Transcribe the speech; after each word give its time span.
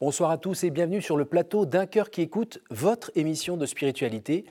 Bonsoir 0.00 0.30
à 0.30 0.38
tous 0.38 0.64
et 0.64 0.70
bienvenue 0.70 1.02
sur 1.02 1.18
le 1.18 1.26
plateau 1.26 1.66
d'un 1.66 1.84
cœur 1.84 2.08
qui 2.08 2.22
écoute 2.22 2.62
votre 2.70 3.10
émission 3.16 3.58
de 3.58 3.66
spiritualité. 3.66 4.46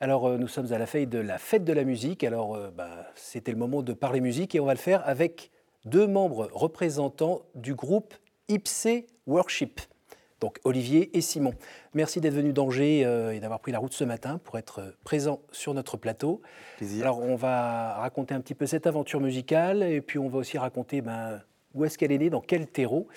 Alors 0.00 0.26
euh, 0.26 0.38
nous 0.38 0.48
sommes 0.48 0.72
à 0.72 0.78
la 0.78 0.86
fête 0.86 1.10
de 1.10 1.18
la 1.18 1.36
fête 1.36 1.64
de 1.64 1.72
la 1.74 1.84
musique, 1.84 2.24
alors 2.24 2.54
euh, 2.54 2.70
bah, 2.74 3.06
c'était 3.14 3.52
le 3.52 3.58
moment 3.58 3.82
de 3.82 3.92
parler 3.92 4.22
musique 4.22 4.54
et 4.54 4.60
on 4.60 4.64
va 4.64 4.72
le 4.72 4.78
faire 4.78 5.06
avec 5.06 5.50
deux 5.84 6.06
membres 6.06 6.48
représentants 6.50 7.42
du 7.54 7.74
groupe 7.74 8.14
Ipse 8.48 8.88
Worship. 9.26 9.82
Donc 10.40 10.60
Olivier 10.64 11.14
et 11.14 11.20
Simon. 11.20 11.52
Merci 11.92 12.22
d'être 12.22 12.32
venus 12.32 12.54
d'Angers 12.54 13.04
euh, 13.04 13.34
et 13.34 13.40
d'avoir 13.40 13.60
pris 13.60 13.72
la 13.72 13.80
route 13.80 13.92
ce 13.92 14.04
matin 14.04 14.40
pour 14.44 14.56
être 14.56 14.94
présents 15.04 15.42
sur 15.52 15.74
notre 15.74 15.98
plateau. 15.98 16.40
Alors 17.02 17.20
on 17.20 17.36
va 17.36 17.96
raconter 17.98 18.32
un 18.32 18.40
petit 18.40 18.54
peu 18.54 18.64
cette 18.64 18.86
aventure 18.86 19.20
musicale 19.20 19.82
et 19.82 20.00
puis 20.00 20.18
on 20.18 20.28
va 20.30 20.38
aussi 20.38 20.56
raconter 20.56 21.02
ben, 21.02 21.42
où 21.74 21.84
est-ce 21.84 21.98
qu'elle 21.98 22.12
est 22.12 22.18
née, 22.18 22.30
dans 22.30 22.40
quel 22.40 22.66
terreau. 22.66 23.08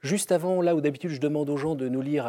Juste 0.00 0.32
avant, 0.32 0.62
là 0.62 0.76
où 0.76 0.80
d'habitude 0.80 1.10
je 1.10 1.20
demande 1.20 1.50
aux 1.50 1.56
gens 1.56 1.74
de 1.74 1.88
nous 1.88 2.02
lire 2.02 2.26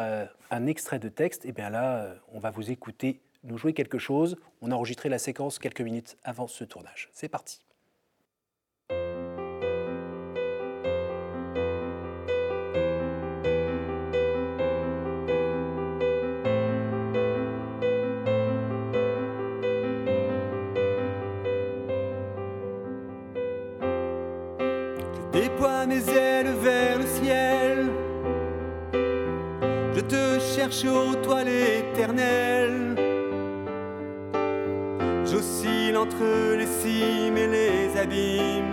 un 0.50 0.66
extrait 0.66 0.98
de 0.98 1.08
texte, 1.08 1.44
et 1.44 1.50
eh 1.50 1.52
bien 1.52 1.70
là 1.70 2.14
on 2.32 2.40
va 2.40 2.50
vous 2.50 2.70
écouter 2.70 3.20
nous 3.44 3.58
jouer 3.58 3.72
quelque 3.72 3.98
chose. 3.98 4.36
On 4.60 4.70
a 4.70 4.74
enregistré 4.74 5.08
la 5.08 5.18
séquence 5.18 5.58
quelques 5.58 5.80
minutes 5.80 6.16
avant 6.24 6.46
ce 6.46 6.64
tournage. 6.64 7.08
C'est 7.12 7.28
parti. 7.28 7.60
Cherche 30.70 30.84
ô 30.84 31.14
toile 31.16 31.48
éternelle 31.48 32.96
J'oscille 35.24 35.96
entre 35.96 36.56
les 36.56 36.66
cimes 36.66 37.36
et 37.36 37.46
les 37.46 37.96
abîmes, 37.96 38.64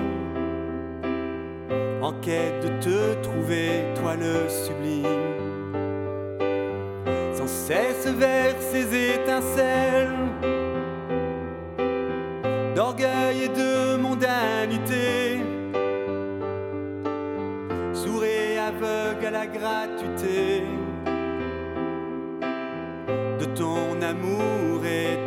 en 2.02 2.14
quête 2.14 2.64
de 2.64 2.70
te 2.84 3.22
trouver, 3.22 3.84
toi 3.96 4.16
le 4.16 4.50
sublime. 4.50 5.06
Sans 7.36 7.48
cesse 7.48 8.08
vers 8.08 8.56
ces 8.60 9.14
étincelles 9.14 10.18
d'orgueil 12.76 13.44
et 13.44 13.50
de 13.50 13.98
mondanité, 13.98 15.40
sourd 17.94 18.24
et 18.24 18.58
aveugle 18.58 19.28
à 19.28 19.32
la 19.32 19.48
gratuité 19.48 20.64
ton 23.58 24.02
amour 24.02 24.86
éternel. 24.86 25.27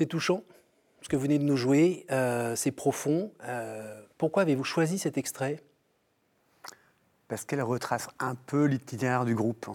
touchant, 0.08 0.44
ce 1.02 1.10
que 1.10 1.16
vous 1.16 1.22
venez 1.22 1.40
de 1.40 1.44
nous 1.44 1.56
jouer, 1.56 2.06
euh, 2.12 2.56
c'est 2.56 2.72
profond. 2.72 3.32
Euh, 3.46 4.02
pourquoi 4.18 4.42
avez-vous 4.42 4.64
choisi 4.64 4.98
cet 4.98 5.18
extrait? 5.18 5.64
Parce 7.28 7.46
qu'elle 7.46 7.62
retrace 7.62 8.10
un 8.20 8.36
peu 8.36 8.66
l'itinéraire 8.66 9.26
du 9.26 9.36
groupe. 9.36 9.70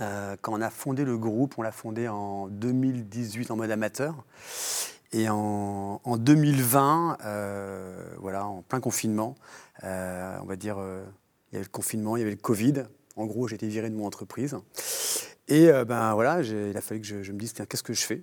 Euh, 0.00 0.36
quand 0.40 0.52
on 0.52 0.60
a 0.60 0.70
fondé 0.70 1.04
le 1.04 1.16
groupe, 1.16 1.54
on 1.56 1.62
l'a 1.62 1.72
fondé 1.72 2.08
en 2.08 2.48
2018 2.48 3.50
en 3.50 3.56
mode 3.56 3.70
amateur. 3.70 4.24
Et 5.12 5.28
en, 5.28 6.00
2020, 6.04 7.18
voilà, 8.18 8.46
en 8.46 8.62
plein 8.62 8.80
confinement, 8.80 9.36
on 9.82 10.44
va 10.44 10.56
dire, 10.56 10.76
il 10.78 11.54
y 11.54 11.56
avait 11.56 11.64
le 11.64 11.70
confinement, 11.70 12.16
il 12.16 12.20
y 12.20 12.22
avait 12.22 12.32
le 12.32 12.36
Covid. 12.36 12.84
En 13.16 13.26
gros, 13.26 13.46
j'ai 13.46 13.54
été 13.54 13.68
viré 13.68 13.90
de 13.90 13.94
mon 13.94 14.06
entreprise. 14.06 14.56
Et 15.46 15.70
ben 15.86 16.14
voilà, 16.14 16.42
il 16.42 16.76
a 16.76 16.80
fallu 16.80 17.00
que 17.00 17.06
je, 17.06 17.22
je 17.22 17.30
me 17.30 17.38
dise, 17.38 17.52
qu'est-ce 17.52 17.84
que 17.84 17.92
je 17.92 18.04
fais? 18.04 18.20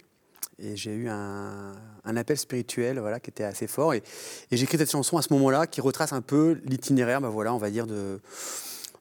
Et 0.60 0.76
j'ai 0.76 0.94
eu 0.94 1.10
un, 1.10 1.74
appel 2.06 2.38
spirituel 2.38 3.00
voilà, 3.00 3.20
qui 3.20 3.30
était 3.30 3.44
assez 3.44 3.68
fort. 3.68 3.94
Et, 3.94 4.04
j'ai 4.52 4.64
écrit 4.64 4.78
cette 4.78 4.92
chanson 4.92 5.18
à 5.18 5.22
ce 5.22 5.34
moment-là 5.34 5.68
qui 5.68 5.82
retrace 5.82 6.14
un 6.14 6.22
peu 6.22 6.60
l'itinéraire, 6.66 7.22
bah 7.22 7.30
voilà, 7.30 7.54
on 7.54 7.58
va 7.58 7.70
dire, 7.70 7.88
de, 7.88 8.20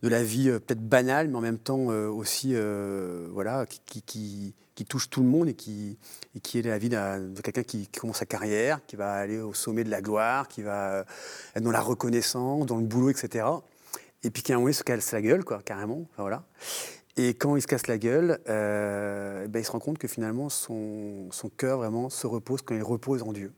de 0.03 0.09
la 0.09 0.23
vie 0.23 0.49
euh, 0.49 0.59
peut-être 0.59 0.87
banale, 0.87 1.29
mais 1.29 1.37
en 1.37 1.41
même 1.41 1.59
temps 1.59 1.91
euh, 1.91 2.09
aussi 2.09 2.53
euh, 2.55 3.29
voilà, 3.33 3.67
qui, 3.67 4.55
touche 4.89 5.11
tout 5.11 5.21
le 5.21 5.29
monde 5.29 5.47
et 5.47 5.53
qui, 5.53 5.99
et 6.35 6.59
est 6.59 6.63
la 6.63 6.79
vie 6.79 6.89
de 6.89 7.41
quelqu'un 7.43 7.63
qui, 7.63 7.87
commence 7.89 8.17
sa 8.17 8.25
carrière, 8.25 8.81
qui 8.87 8.97
va 8.97 9.13
aller 9.13 9.39
au 9.39 9.53
sommet 9.53 9.85
de 9.85 9.91
la 9.91 10.01
gloire, 10.01 10.49
qui 10.49 10.63
va 10.63 11.05
être 11.55 11.63
dans 11.63 11.71
la 11.71 11.83
reconnaissance, 11.83 12.65
dans 12.65 12.79
le 12.79 12.85
boulot, 12.85 13.11
etc. 13.11 13.45
Et 14.23 14.31
puis 14.31 14.43
qui 14.43 14.53
à 14.53 14.57
un 14.57 14.59
moment 14.59 14.73
se 14.73 14.83
casse 14.83 15.13
la 15.13 15.21
gueule, 15.21 15.45
quoi, 15.45 15.61
carrément. 15.63 16.07
voilà. 16.17 16.45
Et 17.17 17.35
quand 17.35 17.57
il 17.57 17.63
se 17.63 17.67
casse 17.67 17.87
la 17.87 17.99
gueule, 17.99 18.41
euh, 18.49 19.47
ben 19.49 19.61
il 19.61 19.65
se 19.65 19.73
rend 19.73 19.81
compte 19.81 19.99
que 19.99 20.09
finalement 20.09 20.49
son, 20.49 21.29
son 21.33 21.49
cœur 21.49 21.79
vraiment 21.79 22.09
se 22.09 22.27
repose 22.27 22.63
quand 22.63 22.75
il 22.75 22.83
repose 22.83 23.23
en 23.23 23.33
Dieu. 23.33 23.53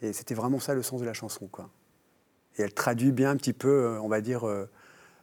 Et 0.00 0.12
c'était 0.12 0.34
vraiment 0.34 0.58
ça 0.58 0.74
le 0.74 0.82
sens 0.82 1.00
de 1.00 1.06
la 1.06 1.12
chanson. 1.12 1.46
Quoi. 1.46 1.68
Et 2.56 2.62
elle 2.62 2.74
traduit 2.74 3.12
bien 3.12 3.30
un 3.30 3.36
petit 3.36 3.52
peu, 3.52 3.68
euh, 3.68 4.00
on 4.00 4.08
va 4.08 4.20
dire, 4.20 4.48
euh, 4.48 4.68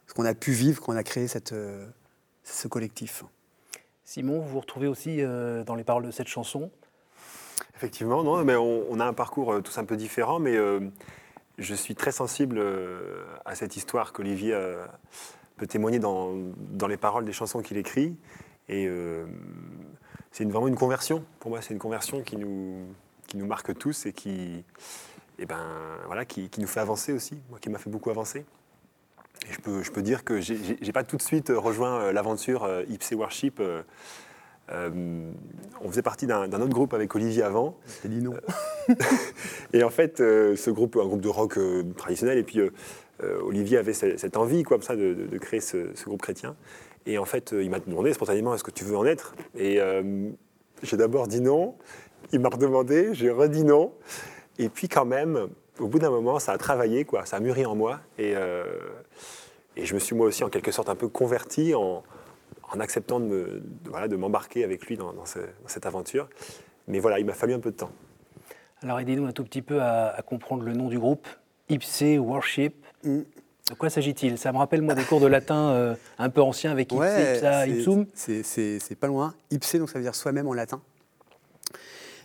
ce 0.08 0.14
qu'on 0.14 0.26
a 0.26 0.34
pu 0.34 0.52
vivre 0.52 0.82
quand 0.82 0.94
on 0.94 0.98
a 0.98 1.04
créé 1.04 1.28
cette, 1.28 1.54
ce 2.44 2.68
collectif. 2.68 3.24
Simon, 4.10 4.40
vous 4.40 4.50
vous 4.50 4.60
retrouvez 4.60 4.88
aussi 4.88 5.22
euh, 5.22 5.64
dans 5.64 5.76
les 5.76 5.84
paroles 5.84 6.04
de 6.04 6.10
cette 6.10 6.28
chanson? 6.28 6.72
Effectivement, 7.76 8.24
non, 8.24 8.44
mais 8.44 8.56
on, 8.56 9.00
a 9.00 9.06
un 9.06 9.14
parcours 9.14 9.54
euh, 9.54 9.62
tous 9.62 9.78
un 9.78 9.86
peu 9.86 9.98
différent, 9.98 10.40
mais 10.40 10.58
euh, 10.58 10.80
je 11.60 11.76
suis 11.76 11.94
très 11.94 12.12
sensible 12.12 12.60
à 13.46 13.54
cette 13.54 13.76
histoire 13.76 14.12
qu'Olivier 14.12 14.60
peut 15.60 15.68
témoigner 15.68 16.00
dans, 16.00 16.34
dans, 16.72 16.88
les 16.88 16.98
paroles 16.98 17.26
des 17.26 17.34
chansons 17.34 17.62
qu'il 17.62 17.78
écrit. 17.78 18.16
Et 18.68 18.90
c'est 20.32 20.46
vraiment 20.46 20.68
une 20.68 20.76
conversion. 20.76 21.24
Pour 21.40 21.52
moi, 21.52 21.62
c'est 21.62 21.74
une 21.74 21.80
conversion 21.80 22.22
qui 22.22 22.38
nous, 22.38 22.86
qui 23.28 23.38
nous 23.38 23.48
marque 23.48 23.76
tous 23.78 24.06
et 24.06 24.14
qui, 24.14 24.64
et 25.40 25.46
ben, 25.46 25.66
voilà, 26.06 26.26
qui, 26.26 26.50
qui 26.50 26.62
nous 26.62 26.68
fait 26.68 26.80
avancer 26.80 27.14
aussi, 27.14 27.40
moi 27.50 27.60
qui 27.60 27.70
m'a 27.70 27.80
fait 27.80 27.90
beaucoup 27.90 28.12
avancer. 28.12 28.46
Et 29.50 29.54
je 29.54 29.60
peux, 29.60 29.82
je 29.82 29.92
peux 29.92 30.02
dire 30.02 30.24
que 30.24 30.40
je 30.40 30.54
n'ai 30.54 30.92
pas 30.92 31.04
tout 31.04 31.18
de 31.18 31.22
suite 31.22 31.52
rejoint 31.56 32.12
l'aventure 32.12 32.70
Ipsy 32.90 33.16
Worship 33.16 33.60
euh, 34.72 35.32
on 35.82 35.90
faisait 35.90 36.02
partie 36.02 36.28
d'un 36.28 36.52
autre 36.52 36.74
groupe 36.74 36.94
avec 36.94 37.14
Olivier 37.16 37.44
avant. 37.44 37.78
Lino. 38.04 38.34
Euh, 38.34 38.96
et 39.74 39.84
en 39.84 39.90
fait, 39.90 40.20
euh, 40.20 40.56
ce 40.56 40.70
groupe, 40.70 40.98
un 40.98 41.06
groupe 41.06 41.22
de 41.22 41.30
rock 41.30 41.58
traditionnel, 41.98 42.38
et 42.38 42.44
puis 42.44 42.60
Olivier 43.44 43.78
avait 43.78 43.94
cette 43.94 44.38
envie, 44.38 44.64
quoi, 44.64 44.78
ça, 44.82 44.96
de, 44.96 45.38
créer 45.40 45.62
ce, 45.62 45.92
groupe 46.06 46.22
chrétien. 46.22 46.56
Et 47.06 47.18
en 47.18 47.26
fait, 47.26 47.54
il 47.60 47.70
m'a 47.70 47.80
demandé 47.80 48.14
spontanément 48.14 48.54
est-ce 48.54 48.64
que 48.64 48.72
tu 48.72 48.84
veux 48.84 48.98
en 48.98 49.06
être? 49.06 49.36
Et 49.58 49.80
j'ai 50.84 50.98
d'abord 50.98 51.28
dit 51.28 51.42
non. 51.42 51.76
Il 52.32 52.40
m'a 52.40 52.50
redemandé, 52.50 53.14
j'ai 53.14 53.30
redit 53.30 53.64
non. 53.64 53.94
Et 54.58 54.70
puis 54.70 54.88
quand 54.88 55.06
même, 55.06 55.50
au 55.80 55.88
bout 55.88 56.00
d'un 56.00 56.10
moment, 56.10 56.40
ça 56.40 56.52
a 56.52 56.58
travaillé, 56.58 57.06
quoi, 57.06 57.26
ça 57.26 57.38
a 57.38 57.40
mûri 57.40 57.66
en 57.66 57.76
moi. 57.76 58.00
Et, 58.18 58.36
je 59.82 59.94
me 59.94 60.00
suis 60.00 60.16
moi 60.16 60.28
aussi 60.28 60.44
en 60.44 60.50
quelque 60.50 60.72
sorte 60.72 60.90
un 60.90 60.96
peu 60.96 61.08
converti 61.08 61.74
en, 61.74 62.04
acceptant 62.80 63.20
de, 63.20 63.62
de 63.64 64.16
m'embarquer 64.16 64.64
avec 64.64 64.86
lui 64.86 64.98
dans, 64.98 65.14
cette 65.26 65.86
aventure. 65.86 66.30
Mais 66.88 67.00
voilà, 67.00 67.20
il 67.20 67.26
m'a 67.26 67.34
fallu 67.34 67.54
un 67.54 67.60
peu 67.60 67.72
de 67.72 67.78
temps. 67.78 67.92
Alors 68.82 69.00
aidez-nous 69.00 69.26
un 69.26 69.32
tout 69.32 69.44
petit 69.44 69.62
peu 69.62 69.82
à, 69.82 70.22
comprendre 70.26 70.64
le 70.64 70.74
nom 70.74 70.88
du 70.88 71.00
groupe, 71.00 71.28
Ipse 71.70 72.04
Worship. 72.18 72.86
Mm. 73.04 73.20
De 73.70 73.76
quoi 73.76 73.90
s'agit-il? 73.90 74.38
Ça 74.40 74.52
me 74.52 74.58
rappelle 74.58 74.82
moi 74.82 74.96
des 74.96 75.04
cours 75.04 75.20
de 75.20 75.28
latin 75.28 75.70
euh, 75.70 75.96
un 76.18 76.30
peu 76.30 76.42
anciens 76.42 76.72
avec 76.72 76.92
Ipse, 76.92 77.04
Ipsa, 77.36 77.68
Ipsum. 77.68 78.06
C'est 78.16 78.98
pas 79.00 79.08
loin. 79.08 79.36
Ipse, 79.52 79.76
donc 79.76 79.90
ça 79.90 80.00
veut 80.00 80.04
dire 80.04 80.16
soi-même 80.16 80.48
en 80.48 80.54
latin. 80.54 80.82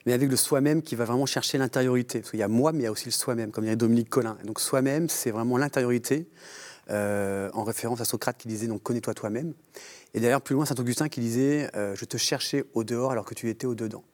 Mais 0.07 0.13
avec 0.13 0.31
le 0.31 0.37
soi-même 0.37 0.83
qui 0.83 0.97
va 0.97 1.05
vraiment 1.05 1.27
chercher 1.27 1.59
l'intériorité. 1.59 2.21
Parce 2.21 2.31
qu'il 2.31 2.41
y 2.41 2.45
a 2.45 2.49
moi, 2.49 2.73
mais 2.73 2.81
il 2.81 2.85
y 2.85 2.87
a 2.87 2.93
aussi 2.93 3.07
le 3.07 3.13
soi-même, 3.13 3.51
comme 3.51 3.65
dirait 3.65 3.77
Dominique 3.77 4.09
Collin. 4.09 4.37
donc 4.45 4.61
soi-même, 4.61 5.09
c'est 5.09 5.31
vraiment 5.31 5.57
l'intériorité, 5.59 6.29
euh, 6.91 7.51
en 7.55 7.65
référence 7.65 8.01
à 8.01 8.05
Socrate 8.05 8.37
qui 8.37 8.49
disait 8.49 8.67
donc 8.67 8.83
connais-toi 8.83 9.15
toi-même. 9.15 9.55
Et 10.13 10.21
d'ailleurs, 10.21 10.43
plus 10.43 10.55
loin, 10.55 10.65
saint 10.65 10.75
Augustin 10.79 11.09
qui 11.09 11.21
disait 11.21 11.69
euh, 11.75 11.95
Je 11.95 12.05
te 12.05 12.17
cherchais 12.17 12.65
au 12.75 12.85
dehors 12.85 13.11
alors 13.11 13.25
que 13.25 13.35
tu 13.35 13.49
étais 13.49 13.67
au 13.67 13.75
dedans. 13.75 14.05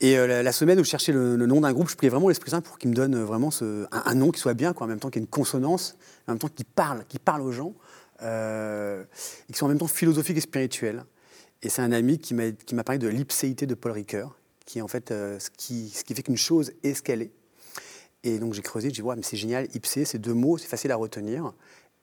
Et 0.00 0.18
euh, 0.18 0.42
la, 0.42 0.52
semaine 0.52 0.78
où 0.78 0.84
je 0.84 0.90
cherchais 0.90 1.12
le, 1.12 1.36
nom 1.36 1.62
d'un 1.62 1.72
groupe, 1.72 1.88
je 1.88 1.96
priais 1.96 2.10
vraiment 2.10 2.28
l'Esprit 2.28 2.50
Saint 2.50 2.60
pour 2.60 2.78
qu'il 2.78 2.90
me 2.90 2.94
donne 2.94 3.16
vraiment 3.22 3.50
ce, 3.50 3.86
un, 3.90 4.14
nom 4.14 4.30
qui 4.30 4.40
soit 4.40 4.54
bien, 4.54 4.74
quoi, 4.74 4.86
en 4.86 4.88
même 4.88 5.00
temps 5.00 5.08
qu'il 5.08 5.20
y 5.20 5.22
ait 5.22 5.26
une 5.26 5.30
consonance, 5.30 5.96
en 6.26 6.32
même 6.32 6.38
temps 6.38 6.48
qui 6.48 6.64
parle, 6.64 7.04
qui 7.08 7.18
parle 7.18 7.40
aux 7.40 7.52
gens, 7.52 7.74
euh, 8.22 9.04
et 9.48 9.52
qui 9.52 9.58
soit 9.58 9.66
en 9.66 9.70
même 9.70 9.78
temps 9.78 9.86
philosophique 9.86 10.36
et 10.36 10.42
spirituel. 10.42 11.04
Et 11.62 11.70
c'est 11.70 11.80
un 11.80 11.92
ami 11.92 12.18
qui 12.18 12.34
m'a 12.34 12.84
parlé 12.84 12.98
de 12.98 13.08
l'ipséité 13.08 13.66
de 13.66 13.74
Paul 13.74 13.92
Ricoeur, 13.92 14.38
qui 14.66 14.80
est 14.80 14.82
en 14.82 14.88
fait 14.88 15.08
ce, 15.08 15.48
qui, 15.56 15.88
ce 15.88 16.04
qui 16.04 16.14
fait 16.14 16.22
qu'une 16.22 16.36
chose 16.36 16.72
est 16.82 16.92
ce 16.92 17.02
qu'elle 17.02 17.22
est. 17.22 17.32
Et 18.22 18.38
donc 18.38 18.52
j'ai 18.52 18.62
creusé, 18.62 18.88
j'ai 18.88 18.94
dit, 18.94 19.02
ouais, 19.02 19.16
mais 19.16 19.22
c'est 19.22 19.36
génial, 19.36 19.66
ipsé, 19.74 20.04
c'est 20.04 20.18
deux 20.18 20.34
mots, 20.34 20.58
c'est 20.58 20.66
facile 20.66 20.92
à 20.92 20.96
retenir, 20.96 21.54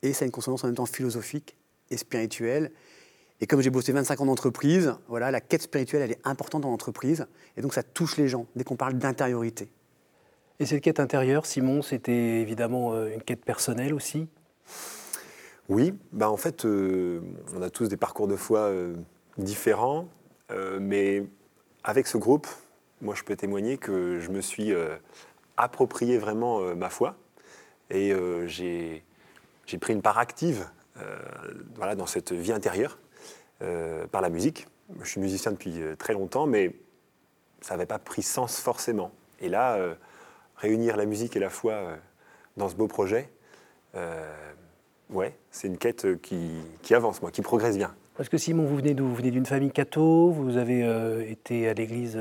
et 0.01 0.13
ça 0.13 0.23
a 0.23 0.25
une 0.25 0.31
consonance 0.31 0.63
en 0.63 0.67
même 0.67 0.75
temps 0.75 0.85
philosophique 0.85 1.55
et 1.91 1.97
spirituelle. 1.97 2.71
Et 3.41 3.47
comme 3.47 3.61
j'ai 3.61 3.69
bossé 3.69 3.91
25 3.91 4.21
ans 4.21 4.25
d'entreprise, 4.25 4.95
voilà, 5.07 5.31
la 5.31 5.41
quête 5.41 5.63
spirituelle, 5.63 6.01
elle 6.01 6.11
est 6.11 6.21
importante 6.27 6.61
dans 6.61 6.69
l'entreprise. 6.69 7.27
Et 7.57 7.61
donc 7.61 7.73
ça 7.73 7.83
touche 7.83 8.17
les 8.17 8.27
gens, 8.27 8.45
dès 8.55 8.63
qu'on 8.63 8.75
parle 8.75 8.93
d'intériorité. 8.93 9.69
Et 10.59 10.65
cette 10.65 10.81
quête 10.81 10.99
intérieure, 10.99 11.45
Simon, 11.45 11.81
c'était 11.81 12.41
évidemment 12.41 12.93
euh, 12.93 13.13
une 13.13 13.21
quête 13.21 13.43
personnelle 13.43 13.93
aussi? 13.93 14.27
Oui, 15.67 15.93
bah 16.11 16.29
en 16.29 16.37
fait, 16.37 16.65
euh, 16.65 17.21
on 17.55 17.61
a 17.61 17.69
tous 17.69 17.87
des 17.87 17.97
parcours 17.97 18.27
de 18.27 18.35
foi 18.35 18.59
euh, 18.59 18.95
différents, 19.37 20.07
mais 20.79 21.23
avec 21.83 22.05
ce 22.05 22.15
groupe, 22.17 22.45
moi 23.01 23.15
je 23.15 23.23
peux 23.23 23.35
témoigner 23.35 23.79
que 23.79 24.19
je 24.19 24.29
me 24.29 24.39
suis 24.39 24.71
approprié 25.57 26.19
vraiment 26.19 26.75
ma 26.75 26.91
foi. 26.91 27.15
Et 27.89 28.13
j'ai 28.45 29.01
pris 29.79 29.93
une 29.93 30.03
part 30.03 30.19
active 30.19 30.67
euh, 30.97 31.17
voilà, 31.75 31.95
dans 31.95 32.05
cette 32.05 32.33
vie 32.33 32.51
intérieure 32.51 32.99
euh, 33.61 34.07
par 34.07 34.21
la 34.21 34.29
musique. 34.29 34.67
Je 35.01 35.07
suis 35.07 35.21
musicien 35.21 35.51
depuis 35.51 35.81
euh, 35.81 35.95
très 35.95 36.13
longtemps, 36.13 36.45
mais 36.45 36.75
ça 37.61 37.75
n'avait 37.75 37.85
pas 37.85 37.99
pris 37.99 38.21
sens 38.21 38.59
forcément. 38.59 39.11
Et 39.39 39.49
là, 39.49 39.77
réunir 40.55 40.95
la 40.95 41.05
musique 41.05 41.35
et 41.35 41.39
la 41.39 41.49
foi 41.49 41.97
dans 42.55 42.69
ce 42.69 42.75
beau 42.75 42.87
projet, 42.87 43.29
ouais, 45.09 45.35
c'est 45.51 45.67
une 45.67 45.77
quête 45.77 46.21
qui, 46.21 46.51
qui, 46.81 46.95
avance, 46.95 47.21
moi, 47.21 47.29
qui 47.29 47.41
progresse 47.41 47.77
bien. 47.77 47.93
Parce 48.15 48.29
que 48.29 48.37
Simon, 48.37 48.65
vous 48.65 48.77
venez 48.77 48.93
d'où? 48.93 49.05
Vous 49.05 49.15
venez 49.15 49.31
d'une 49.31 49.45
famille 49.45 49.71
catho, 49.71 50.29
vous 50.29 50.55
avez 50.55 51.29
été 51.29 51.67
à 51.67 51.73
l'église 51.73 52.17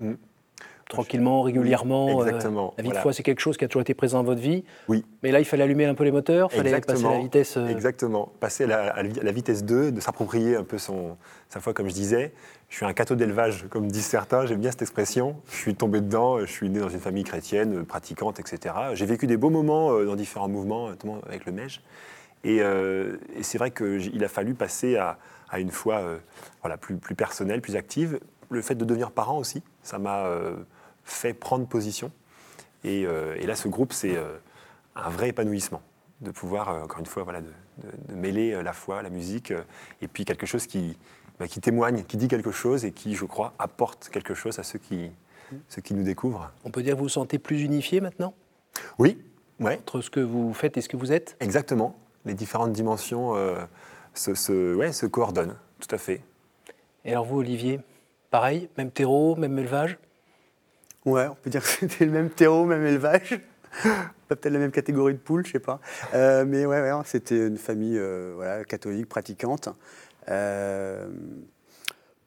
mm 0.00 0.14
tranquillement, 0.88 1.42
régulièrement. 1.42 2.20
Euh, 2.20 2.26
Exactement. 2.26 2.74
la 2.76 2.82
vie 2.82 2.90
de 2.90 2.96
foi, 2.96 3.12
c'est 3.12 3.22
quelque 3.22 3.40
chose 3.40 3.56
qui 3.56 3.64
a 3.64 3.68
toujours 3.68 3.82
été 3.82 3.94
présent 3.94 4.18
dans 4.18 4.24
votre 4.24 4.40
vie. 4.40 4.64
Oui. 4.88 5.04
Mais 5.22 5.30
là, 5.30 5.40
il 5.40 5.44
fallait 5.44 5.64
allumer 5.64 5.86
un 5.86 5.94
peu 5.94 6.04
les 6.04 6.10
moteurs, 6.10 6.48
il 6.52 6.58
fallait 6.58 6.80
passer 6.80 7.02
la 7.02 7.18
vitesse. 7.18 7.56
Euh, 7.56 7.68
Exactement. 7.68 8.32
Passer 8.40 8.64
à 8.64 9.02
la, 9.02 9.32
vitesse 9.32 9.64
2, 9.64 9.92
de 9.92 10.00
s'approprier 10.00 10.56
un 10.56 10.64
peu 10.64 10.78
son, 10.78 11.16
sa 11.48 11.60
foi, 11.60 11.72
comme 11.72 11.88
je 11.88 11.94
disais. 11.94 12.32
Je 12.68 12.76
suis 12.76 12.86
un 12.86 12.92
cateau 12.92 13.14
d'élevage, 13.14 13.66
comme 13.70 13.88
disent 13.88 14.06
certains, 14.06 14.46
j'aime 14.46 14.60
bien 14.60 14.70
cette 14.70 14.82
expression. 14.82 15.36
Je 15.50 15.56
suis 15.56 15.74
tombé 15.74 16.00
dedans, 16.00 16.40
je 16.40 16.46
suis 16.46 16.68
né 16.68 16.80
dans 16.80 16.88
une 16.88 17.00
famille 17.00 17.24
chrétienne, 17.24 17.84
pratiquante, 17.84 18.40
etc. 18.40 18.74
J'ai 18.94 19.06
vécu 19.06 19.26
des 19.26 19.36
beaux 19.36 19.50
moments 19.50 19.92
euh, 19.92 20.06
dans 20.06 20.16
différents 20.16 20.48
mouvements, 20.48 20.88
notamment 20.88 21.20
avec 21.26 21.46
le 21.46 21.52
Mège. 21.52 21.82
Et, 22.44 22.60
c'est 23.40 23.56
vrai 23.56 23.70
qu'il 23.70 24.22
a 24.22 24.28
fallu 24.28 24.54
passer 24.54 24.96
à, 24.96 25.18
une 25.56 25.70
foi 25.70 26.02
voilà, 26.62 26.76
plus, 26.76 26.96
plus 26.96 27.14
personnelle, 27.14 27.62
plus 27.62 27.74
active. 27.76 28.20
Le 28.50 28.60
fait 28.60 28.74
de 28.74 28.84
devenir 28.84 29.12
parent 29.12 29.38
aussi, 29.38 29.62
ça 29.82 29.98
m'a 29.98 30.28
fait 31.04 31.34
prendre 31.34 31.66
position. 31.66 32.10
Et, 32.84 33.06
euh, 33.06 33.36
là, 33.46 33.56
ce 33.56 33.68
groupe, 33.68 33.92
c'est 33.92 34.16
euh, 34.16 34.36
un 34.94 35.08
vrai 35.08 35.30
épanouissement 35.30 35.82
de 36.20 36.30
pouvoir, 36.30 36.68
euh, 36.68 36.82
encore 36.82 37.00
une 37.00 37.06
fois, 37.06 37.22
voilà, 37.24 37.40
de, 37.40 37.50
mêler 38.14 38.62
la 38.62 38.72
foi, 38.72 39.02
la 39.02 39.10
musique, 39.10 39.52
et 40.00 40.06
puis 40.06 40.24
quelque 40.24 40.46
chose 40.46 40.68
qui, 40.68 40.96
bah, 41.40 41.48
qui 41.48 41.60
témoigne, 41.60 42.04
qui 42.04 42.16
dit 42.16 42.28
quelque 42.28 42.52
chose 42.52 42.84
et 42.84 42.92
qui, 42.92 43.16
je 43.16 43.24
crois, 43.24 43.52
apporte 43.58 44.10
quelque 44.10 44.32
chose 44.32 44.60
à 44.60 44.62
ceux 44.62 44.78
qui, 44.78 45.10
ceux 45.68 45.82
qui 45.82 45.92
nous 45.94 46.04
découvrent. 46.04 46.52
On 46.64 46.70
peut 46.70 46.84
dire 46.84 46.94
que 46.94 46.98
vous 46.98 47.06
vous 47.06 47.08
sentez 47.08 47.40
plus 47.40 47.62
unifié 47.62 48.00
maintenant? 48.00 48.32
Oui, 48.98 49.18
ouais. 49.58 49.78
Entre 49.78 50.02
ce 50.02 50.10
que 50.10 50.20
vous 50.20 50.54
faites 50.54 50.76
et 50.76 50.82
ce 50.82 50.88
que 50.88 50.96
vous 50.96 51.10
êtes? 51.10 51.36
Exactement. 51.40 51.98
Les 52.24 52.34
différentes 52.34 52.72
dimensions 52.72 53.34
se, 54.14 54.34
se, 54.36 54.74
ouais, 54.76 54.92
se 54.92 55.06
coordonnent, 55.06 55.56
tout 55.80 55.92
à 55.92 55.98
fait. 55.98 56.22
Et 57.04 57.10
alors 57.10 57.24
vous, 57.24 57.38
Olivier, 57.38 57.80
pareil, 58.30 58.68
même 58.78 58.92
terreau, 58.92 59.34
même 59.34 59.58
élevage 59.58 59.98
Ouais, 61.04 61.26
on 61.26 61.34
peut 61.34 61.50
dire 61.50 61.62
que 61.62 61.68
c'était 61.80 62.04
le 62.04 62.12
même 62.12 62.30
terreau, 62.30 62.64
même 62.64 62.84
élevage. 62.84 63.40
Peut-être 64.28 64.52
la 64.52 64.58
même 64.58 64.70
catégorie 64.70 65.14
de 65.14 65.18
poules, 65.18 65.44
je 65.46 65.52
sais 65.52 65.58
pas. 65.58 65.80
Euh, 66.14 66.44
mais 66.46 66.64
ouais, 66.64 66.80
ouais 66.80 67.02
c'était 67.04 67.46
une 67.46 67.58
famille 67.58 67.98
euh, 67.98 68.32
voilà, 68.34 68.64
catholique, 68.64 69.08
pratiquante. 69.08 69.68
Euh, 70.28 71.08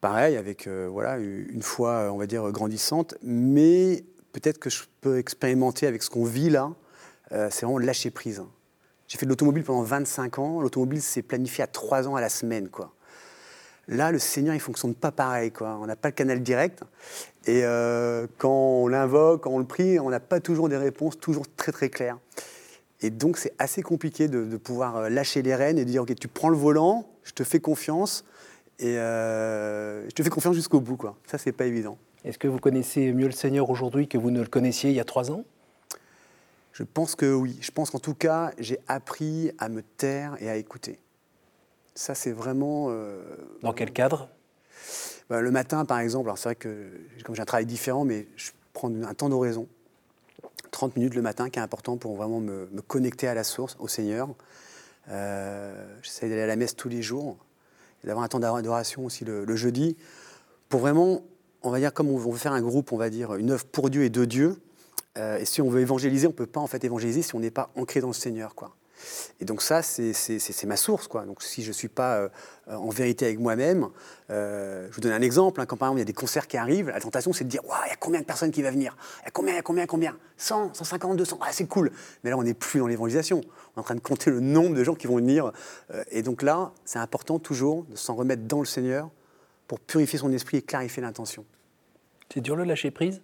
pareil, 0.00 0.36
avec 0.36 0.68
voilà, 0.68 1.18
une 1.18 1.62
foi, 1.62 2.10
on 2.12 2.18
va 2.18 2.26
dire, 2.26 2.50
grandissante. 2.52 3.14
Mais 3.22 4.04
peut-être 4.32 4.58
que 4.58 4.70
je 4.70 4.84
peux 5.00 5.18
expérimenter 5.18 5.86
avec 5.86 6.02
ce 6.02 6.10
qu'on 6.10 6.24
vit 6.24 6.50
là, 6.50 6.70
c'est 7.30 7.62
vraiment 7.62 7.78
lâcher 7.78 8.10
prise. 8.10 8.42
J'ai 9.08 9.18
fait 9.18 9.26
de 9.26 9.30
l'automobile 9.30 9.64
pendant 9.64 9.82
25 9.82 10.38
ans. 10.38 10.60
L'automobile, 10.60 11.02
c'est 11.02 11.22
planifié 11.22 11.64
à 11.64 11.66
3 11.66 12.06
ans 12.08 12.14
à 12.14 12.20
la 12.20 12.28
semaine. 12.28 12.68
quoi. 12.68 12.92
Là, 13.88 14.12
le 14.12 14.18
Seigneur, 14.18 14.54
il 14.54 14.60
fonctionne 14.60 14.94
pas 14.94 15.10
pareil. 15.10 15.50
Quoi. 15.50 15.78
On 15.80 15.86
n'a 15.86 15.96
pas 15.96 16.08
le 16.08 16.14
canal 16.14 16.42
direct. 16.42 16.82
Et 17.46 17.62
euh, 17.64 18.26
quand 18.36 18.82
on 18.82 18.88
l'invoque, 18.88 19.42
quand 19.42 19.50
on 19.50 19.58
le 19.58 19.64
prie, 19.64 19.98
on 19.98 20.10
n'a 20.10 20.20
pas 20.20 20.40
toujours 20.40 20.68
des 20.68 20.76
réponses 20.76 21.18
toujours 21.18 21.46
très 21.56 21.72
très 21.72 21.88
claires. 21.88 22.18
Et 23.00 23.10
donc, 23.10 23.38
c'est 23.38 23.54
assez 23.58 23.80
compliqué 23.80 24.28
de, 24.28 24.56
pouvoir 24.58 24.96
euh, 24.96 25.08
lâcher 25.08 25.40
les 25.40 25.54
rênes 25.54 25.78
et 25.78 25.86
de 25.86 25.90
dire 25.90 26.02
Ok, 26.02 26.14
tu 26.16 26.28
prends 26.28 26.50
le 26.50 26.56
volant, 26.56 27.08
je 27.22 27.32
te 27.32 27.44
fais 27.44 27.60
confiance, 27.60 28.24
et 28.78 28.98
euh, 28.98 30.06
je 30.08 30.14
te 30.14 30.22
fais 30.22 30.30
confiance 30.30 30.54
jusqu'au 30.54 30.80
bout. 30.80 30.96
Quoi. 30.96 31.16
Ça, 31.26 31.38
c'est 31.38 31.52
pas 31.52 31.64
évident. 31.64 31.96
Est-ce 32.24 32.38
que 32.38 32.48
vous 32.48 32.58
connaissez 32.58 33.12
mieux 33.12 33.26
le 33.26 33.32
Seigneur 33.32 33.70
aujourd'hui 33.70 34.06
que 34.06 34.18
vous 34.18 34.30
ne 34.30 34.40
le 34.40 34.48
connaissiez 34.48 34.90
il 34.90 34.96
y 34.96 35.00
a 35.00 35.04
trois 35.04 35.30
ans? 35.30 35.44
Je 36.72 36.82
pense 36.82 37.14
que 37.14 37.32
oui. 37.32 37.56
Je 37.62 37.70
pense 37.70 37.90
qu'en 37.90 37.98
tout 37.98 38.14
cas, 38.14 38.52
j'ai 38.58 38.78
appris 38.86 39.50
à 39.58 39.70
me 39.70 39.82
taire 39.82 40.36
et 40.40 40.50
à 40.50 40.56
écouter. 40.56 40.98
Ça, 41.98 42.14
c'est 42.14 42.30
vraiment. 42.30 42.86
Euh, 42.90 43.20
Dans 43.62 43.72
quel 43.72 43.92
cadre? 43.92 44.28
Bah, 45.28 45.40
Le 45.40 45.50
matin, 45.50 45.84
par 45.84 45.98
exemple, 45.98 46.30
c'est 46.36 46.44
vrai 46.44 46.54
que 46.54 46.92
comme 47.24 47.34
j'ai 47.34 47.42
un 47.42 47.44
travail 47.44 47.66
différent, 47.66 48.04
mais 48.04 48.28
je 48.36 48.52
prends 48.72 48.88
un 48.88 49.14
temps 49.14 49.28
d'oraison, 49.28 49.66
30 50.70 50.94
minutes 50.94 51.16
le 51.16 51.22
matin, 51.22 51.50
qui 51.50 51.58
est 51.58 51.62
important 51.62 51.96
pour 51.96 52.14
vraiment 52.14 52.38
me, 52.38 52.68
connecter 52.86 53.26
à 53.26 53.34
la 53.34 53.42
source, 53.42 53.76
au 53.80 53.88
Seigneur. 53.88 54.28
Euh, 55.08 55.96
j'essaie 56.02 56.28
d'aller 56.28 56.42
à 56.42 56.46
la 56.46 56.54
messe 56.54 56.76
tous 56.76 56.88
les 56.88 57.02
jours. 57.02 57.36
d'avoir 58.04 58.24
un 58.24 58.28
temps 58.28 58.38
d'adoration 58.38 59.04
aussi 59.04 59.24
le, 59.24 59.44
le 59.44 59.56
jeudi, 59.56 59.96
pour 60.68 60.78
vraiment, 60.78 61.24
on 61.64 61.70
va 61.70 61.80
dire, 61.80 61.92
comme 61.92 62.10
on 62.10 62.16
veut 62.16 62.38
faire 62.38 62.52
un 62.52 62.62
groupe, 62.62 62.92
on 62.92 62.96
va 62.96 63.10
dire, 63.10 63.34
une 63.34 63.50
œuvre 63.50 63.66
pour 63.66 63.90
Dieu 63.90 64.04
et 64.04 64.10
de 64.10 64.24
Dieu. 64.24 64.56
euh, 65.16 65.38
et 65.38 65.44
si 65.44 65.60
on 65.62 65.68
veut 65.68 65.80
évangéliser, 65.80 66.28
on 66.28 66.30
ne 66.30 66.36
peut 66.36 66.46
pas 66.46 66.60
en 66.60 66.68
fait 66.68 66.84
évangéliser 66.84 67.22
si 67.22 67.34
on 67.34 67.40
n'est 67.40 67.50
pas 67.50 67.72
ancré 67.74 68.00
dans 68.00 68.06
le 68.06 68.12
Seigneur, 68.12 68.54
quoi. 68.54 68.76
Et 69.40 69.44
donc 69.44 69.62
ça, 69.62 69.82
c'est- 69.82 70.64
ma 70.66 70.76
source, 70.76 71.08
quoi. 71.08 71.24
Donc 71.24 71.42
si 71.42 71.62
je 71.62 71.68
ne 71.68 71.72
suis 71.72 71.88
pas 71.88 72.16
euh, 72.16 72.28
en 72.68 72.88
vérité 72.90 73.26
avec 73.26 73.38
moi-même, 73.38 73.88
euh, 74.30 74.88
je 74.90 74.94
vous 74.94 75.00
donne 75.00 75.12
un 75.12 75.22
exemple. 75.22 75.60
hein, 75.60 75.66
quand 75.66 75.76
par 75.76 75.88
exemple 75.88 75.98
il 75.98 76.02
y 76.02 76.02
a 76.02 76.06
des 76.06 76.12
concerts 76.12 76.46
qui 76.46 76.56
arrivent, 76.56 76.88
la 76.88 77.00
tentation 77.00 77.32
c'est 77.32 77.44
de 77.44 77.48
dire, 77.48 77.64
Waouh, 77.64 77.78
il 77.86 77.90
y 77.90 77.92
a 77.92 77.96
combien 77.96 78.20
de 78.20 78.24
personnes 78.26 78.50
qui 78.50 78.62
vont 78.62 78.70
venir? 78.70 78.96
Il 79.22 79.24
y 79.24 79.28
a 79.28 79.30
combien, 79.30 79.52
il 79.54 79.56
y 79.56 79.60
a 79.60 79.62
combien, 79.62 79.86
combien? 79.86 80.16
100, 80.36 80.74
150, 80.74 81.16
200, 81.16 81.38
ah, 81.42 81.48
c'est 81.52 81.66
cool. 81.66 81.90
Mais 82.22 82.30
là, 82.30 82.36
on 82.36 82.42
n'est 82.42 82.54
plus 82.54 82.80
dans 82.80 82.86
l'évangélisation. 82.86 83.40
On 83.74 83.78
est 83.78 83.80
en 83.80 83.84
train 83.84 83.94
de 83.94 84.00
compter 84.00 84.30
le 84.30 84.40
nombre 84.40 84.74
de 84.76 84.84
gens 84.84 84.94
qui 84.94 85.06
vont 85.06 85.16
venir. 85.16 85.52
Euh, 85.92 86.04
et 86.10 86.22
donc 86.22 86.42
là, 86.42 86.72
c'est 86.84 86.98
important 86.98 87.38
toujours 87.38 87.84
de 87.84 87.96
s'en 87.96 88.14
remettre 88.14 88.42
dans 88.42 88.60
le 88.60 88.66
Seigneur 88.66 89.10
pour 89.66 89.80
purifier 89.80 90.18
son 90.18 90.32
esprit 90.32 90.58
et 90.58 90.62
clarifier 90.62 91.02
l'intention. 91.02 91.44
C'est 92.32 92.40
dur 92.40 92.56
le 92.56 92.64
lâcher 92.64 92.90
prise? 92.90 93.20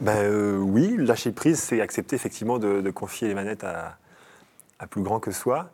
Ben, 0.00 0.16
euh, 0.24 0.56
oui, 0.58 0.96
lâcher 0.98 1.30
prise, 1.32 1.60
c'est 1.60 1.80
accepter 1.80 2.16
effectivement 2.16 2.58
de, 2.58 2.80
de 2.80 2.90
confier 2.90 3.28
les 3.28 3.34
manettes 3.34 3.62
à, 3.64 3.96
à 4.84 4.86
plus 4.86 5.02
grand 5.02 5.18
que 5.20 5.32
soi. 5.32 5.70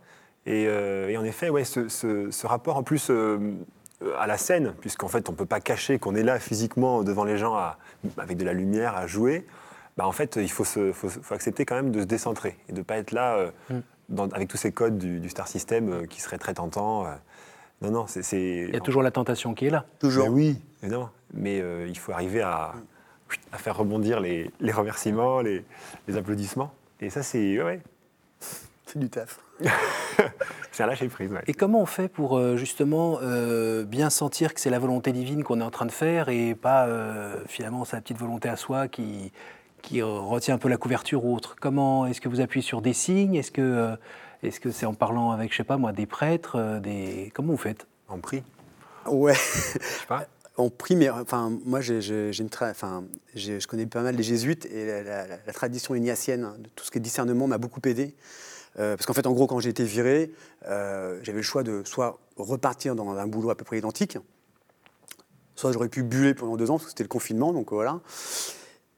Et, 0.47 0.67
euh, 0.69 1.09
et 1.09 1.17
en 1.19 1.25
effet, 1.25 1.51
ouais, 1.51 1.65
ce, 1.65 1.89
ce- 1.89 2.31
ce 2.31 2.47
rapport 2.47 2.77
en 2.77 2.83
plus 2.83 3.11
euh, 3.11 3.53
à 4.19 4.27
la 4.27 4.39
scène, 4.39 4.73
puisqu'en 4.81 5.09
fait 5.09 5.29
on 5.29 5.33
ne 5.33 5.37
peut 5.37 5.45
pas 5.47 5.61
cacher 5.61 5.99
qu'on 5.99 6.15
est 6.15 6.23
là 6.23 6.39
physiquement 6.39 7.03
devant 7.03 7.25
les 7.25 7.37
gens 7.37 7.55
à- 7.55 7.77
avec 8.17 8.39
de 8.39 8.45
la 8.45 8.55
lumière 8.55 8.97
à 8.97 9.07
jouer, 9.07 9.47
bah, 9.99 10.07
en 10.07 10.13
fait 10.13 10.37
il 10.37 10.51
faut, 10.51 10.65
se- 10.65 10.93
faut- 10.93 11.09
faut 11.11 11.35
accepter 11.35 11.67
quand 11.67 11.75
même 11.75 11.91
de 11.91 12.01
se 12.01 12.07
décentrer 12.07 12.57
et 12.69 12.73
de 12.73 12.79
ne 12.79 12.83
pas 12.83 12.97
être 12.97 13.13
là 13.13 13.35
euh, 13.37 13.51
Mm. 13.69 13.79
dans- 14.09 14.29
avec 14.31 14.49
tous 14.49 14.57
ces 14.57 14.73
codes 14.73 14.97
du, 14.97 15.21
du 15.21 15.29
star 15.29 15.47
system 15.49 15.93
euh, 15.93 16.07
qui 16.07 16.21
seraient 16.23 16.39
très 16.39 16.55
tentants. 16.55 17.05
euh. 17.07 17.11
non, 17.83 17.91
non, 17.91 18.07
c'est... 18.07 18.23
c'est- 18.23 18.67
Il 18.69 18.75
y 18.75 18.77
a 18.77 18.81
toujours 18.81 19.03
la 19.03 19.11
tentation 19.11 19.53
qui 19.55 19.67
est 19.67 19.71
là. 19.71 19.85
Toujours. 19.99 20.25
mais 20.25 20.31
oui, 20.31 20.59
évidemment. 20.83 21.11
Mais 21.35 21.61
euh, 21.61 21.87
il 21.89 21.99
faut 21.99 22.13
arriver 22.13 22.41
à, 22.41 22.73
à 23.53 23.59
faire 23.59 23.77
rebondir 23.77 24.21
les, 24.21 24.51
les 24.61 24.73
remerciements, 24.73 25.41
les, 25.43 25.65
les 26.09 26.17
applaudissements. 26.17 26.73
Et 27.03 27.11
ça, 27.11 27.23
c'est 27.23 27.59
ouais, 27.59 27.65
ouais, 27.65 27.81
C'est 28.93 28.99
du 28.99 29.09
taf. 29.09 29.39
c'est 30.73 30.83
un 30.83 30.87
lâcher 30.87 31.09
prise. 31.09 31.31
ouais. 31.31 31.43
Et 31.47 31.55
comment 31.55 31.81
on 31.81 31.87
fait 31.87 32.09
pour 32.09 32.37
euh, 32.39 32.57
justement 32.57 33.19
euh, 33.23 33.85
bien 33.85 34.11
sentir 34.11 34.55
que 34.55 34.61
c'est 34.61 34.71
la 34.71 34.79
volonté 34.79 35.13
divine 35.13 35.45
qu'on 35.45 35.61
est 35.61 35.65
en 35.65 35.71
train 35.71 35.87
de 35.87 35.93
faire 35.93 36.29
et 36.29 36.55
pas 36.55 36.87
euh, 36.87 37.37
finalement 37.47 37.85
sa 37.85 38.01
petite 38.01 38.19
volonté 38.19 38.49
à 38.49 38.57
soi 38.57 38.89
qui, 38.89 39.33
qui 39.83 40.03
retient 40.03 40.55
un 40.55 40.59
peu 40.59 40.69
la 40.69 40.77
couverture 40.77 41.25
ou 41.25 41.35
autre? 41.37 41.57
Comment 41.61 42.07
est-ce 42.07 42.21
que 42.21 42.29
vous 42.29 42.41
appuyez 42.41 42.65
sur 42.67 42.83
des 42.83 42.93
signes? 42.93 43.35
Est-ce 43.37 43.53
que 43.53 43.61
euh, 43.63 43.97
est-ce 44.43 44.59
que 44.61 44.71
c'est 44.71 44.87
en 44.87 44.95
parlant 44.95 45.31
avec 45.31 45.53
je 45.53 45.59
sais 45.59 45.65
pas 45.65 45.77
moi 45.77 45.93
des 45.93 46.07
prêtres 46.07 46.81
des 46.83 47.31
comment 47.35 47.53
vous 47.53 47.59
faites? 47.59 47.87
En 48.09 48.19
prix, 48.19 48.43
Ouais. 49.07 49.35
je 49.35 49.39
sais 49.39 50.07
pas. 50.09 50.27
On 50.57 50.69
prie, 50.69 50.97
mais 50.97 51.09
enfin, 51.09 51.53
moi, 51.65 51.81
j'ai, 51.81 52.03
j'ai- 52.03 52.33
j'ai 52.35 52.43
une 52.43 52.51
tra- 52.51 52.71
enfin, 52.71 53.05
j'ai- 53.35 53.61
je 53.61 53.69
connais 53.69 53.87
pas 53.87 54.03
mal 54.03 54.15
les 54.17 54.23
jésuites 54.23 54.67
et 54.67 54.85
la, 54.85 55.03
la- 55.03 55.27
la- 55.29 55.37
la 55.47 55.53
tradition 55.55 55.95
ignatienne, 55.95 56.45
hein, 56.45 56.55
de 56.59 56.69
tout 56.75 56.85
ce 56.85 56.91
qui 56.91 56.99
est 56.99 57.01
discernement, 57.01 57.47
m'a 57.47 57.57
beaucoup 57.57 57.81
aidé. 57.87 58.15
Euh, 58.79 58.97
parce 58.97 59.07
qu'en 59.07 59.13
fait, 59.15 59.27
en 59.27 59.33
gros, 59.33 59.47
quand 59.47 59.59
j'ai 59.61 59.71
été 59.71 59.85
viré, 59.85 60.33
euh, 60.67 61.19
j'avais 61.23 61.39
le 61.39 61.43
choix 61.43 61.63
de 61.63 61.83
soit 61.85 62.19
repartir 62.37 62.95
dans 62.95 63.11
un 63.11 63.27
boulot 63.27 63.51
à 63.51 63.57
peu 63.57 63.65
près 63.65 63.79
identique, 63.79 64.19
soit 65.57 65.73
j'aurais 65.73 65.89
pu 65.89 66.03
buller 66.03 66.35
pendant 66.35 66.57
deux 66.57 66.71
ans, 66.71 66.75
parce 66.75 66.85
que 66.85 66.91
c'était 66.91 67.03
le 67.03 67.09
confinement, 67.09 67.53
donc 67.53 67.73
voilà. 67.73 68.01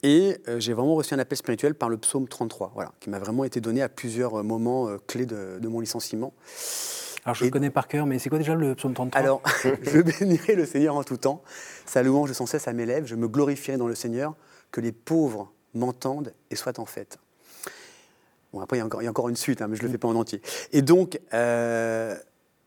Et 0.02 0.37
euh, 0.49 0.59
j'ai 0.61 0.73
vraiment 0.73 0.95
reçu 0.95 1.14
un 1.14 1.19
appel 1.19 1.38
spirituel 1.38 1.75
par 1.75 1.88
le 1.88 1.97
psaume 1.97 2.29
33, 2.29 2.73
voilà, 2.75 2.93
qui 3.00 3.09
m'a 3.09 3.19
vraiment 3.19 3.45
été 3.45 3.61
donné 3.61 3.83
à 3.83 3.88
plusieurs 3.88 4.43
moments 4.45 4.88
clés 5.07 5.26
de, 5.26 5.59
de 5.61 5.69
mon 5.69 5.81
licenciement. 5.81 6.33
Alors 7.25 7.37
je 7.37 7.45
Et- 7.45 7.47
le 7.47 7.50
connais 7.52 7.71
par 7.71 7.87
cœur, 7.88 8.05
mais 8.05 8.19
c'est 8.19 8.29
quoi 8.29 8.38
déjà 8.38 8.55
le 8.55 8.75
psaume 8.75 8.95
33 8.95 9.19
Alors, 9.21 9.43
je 9.83 10.00
bénirai 10.00 10.57
le 10.57 10.67
Seigneur 10.67 10.97
en 10.97 11.05
tout 11.05 11.17
temps. 11.17 11.43
Sa 11.87 12.02
louange 12.02 12.33
sans 12.33 12.47
cesse 12.47 12.67
à 12.67 12.73
mes 12.73 12.85
lèvres. 12.85 13.07
Je 13.07 13.14
me 13.14 13.29
glorifierai 13.29 13.79
dans 13.79 13.87
le 13.87 13.95
Seigneur. 13.95 14.35
Que 14.73 14.81
les 14.81 14.91
pauvres 14.91 15.52
m'entendent 15.75 16.33
et 16.50 16.57
soient 16.57 16.81
en 16.81 16.85
fête. 16.85 17.19
Bon, 18.52 18.61
après, 18.61 18.76
il 18.76 18.80
y 18.80 18.82
a 18.82 18.87
encore, 18.87 19.02
il 19.02 19.04
y 19.04 19.09
a 19.09 19.11
encore 19.11 19.28
une 19.28 19.37
suite, 19.37 19.62
hein, 19.62 19.66
mais 19.68 19.76
je 19.76 19.82
ne 19.82 19.87
le 19.87 19.92
fais 19.92 19.99
pas 19.99 20.09
en 20.09 20.14
entier. 20.14 20.42
Et 20.73 20.82
donc, 20.82 21.18
euh, 21.32 22.14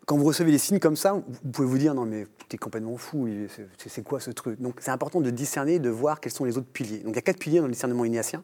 quand 0.05 0.17
vous 0.17 0.23
recevez 0.25 0.51
des 0.51 0.57
signes 0.57 0.79
comme 0.79 0.95
ça, 0.95 1.13
vous 1.13 1.51
pouvez 1.51 1.67
vous 1.67 1.77
dire 1.77 1.93
non, 1.93 2.05
mais 2.05 2.25
tu 2.49 2.55
es 2.55 2.57
complètement 2.57 2.97
fou, 2.97 3.27
c'est- 3.87 4.03
quoi 4.03 4.19
ce 4.19 4.31
truc? 4.31 4.59
Donc, 4.61 4.75
c'est 4.79 4.91
important 4.91 5.21
de 5.21 5.29
discerner, 5.29 5.79
de 5.79 5.89
voir 5.89 6.19
quels 6.19 6.31
sont 6.31 6.45
les 6.45 6.57
autres 6.57 6.67
piliers. 6.67 6.99
Donc, 6.99 7.13
il 7.13 7.15
y 7.15 7.19
a 7.19 7.21
quatre 7.21 7.39
piliers 7.39 7.59
dans 7.59 7.65
le 7.67 7.71
discernement 7.71 8.05
ignatien. 8.05 8.43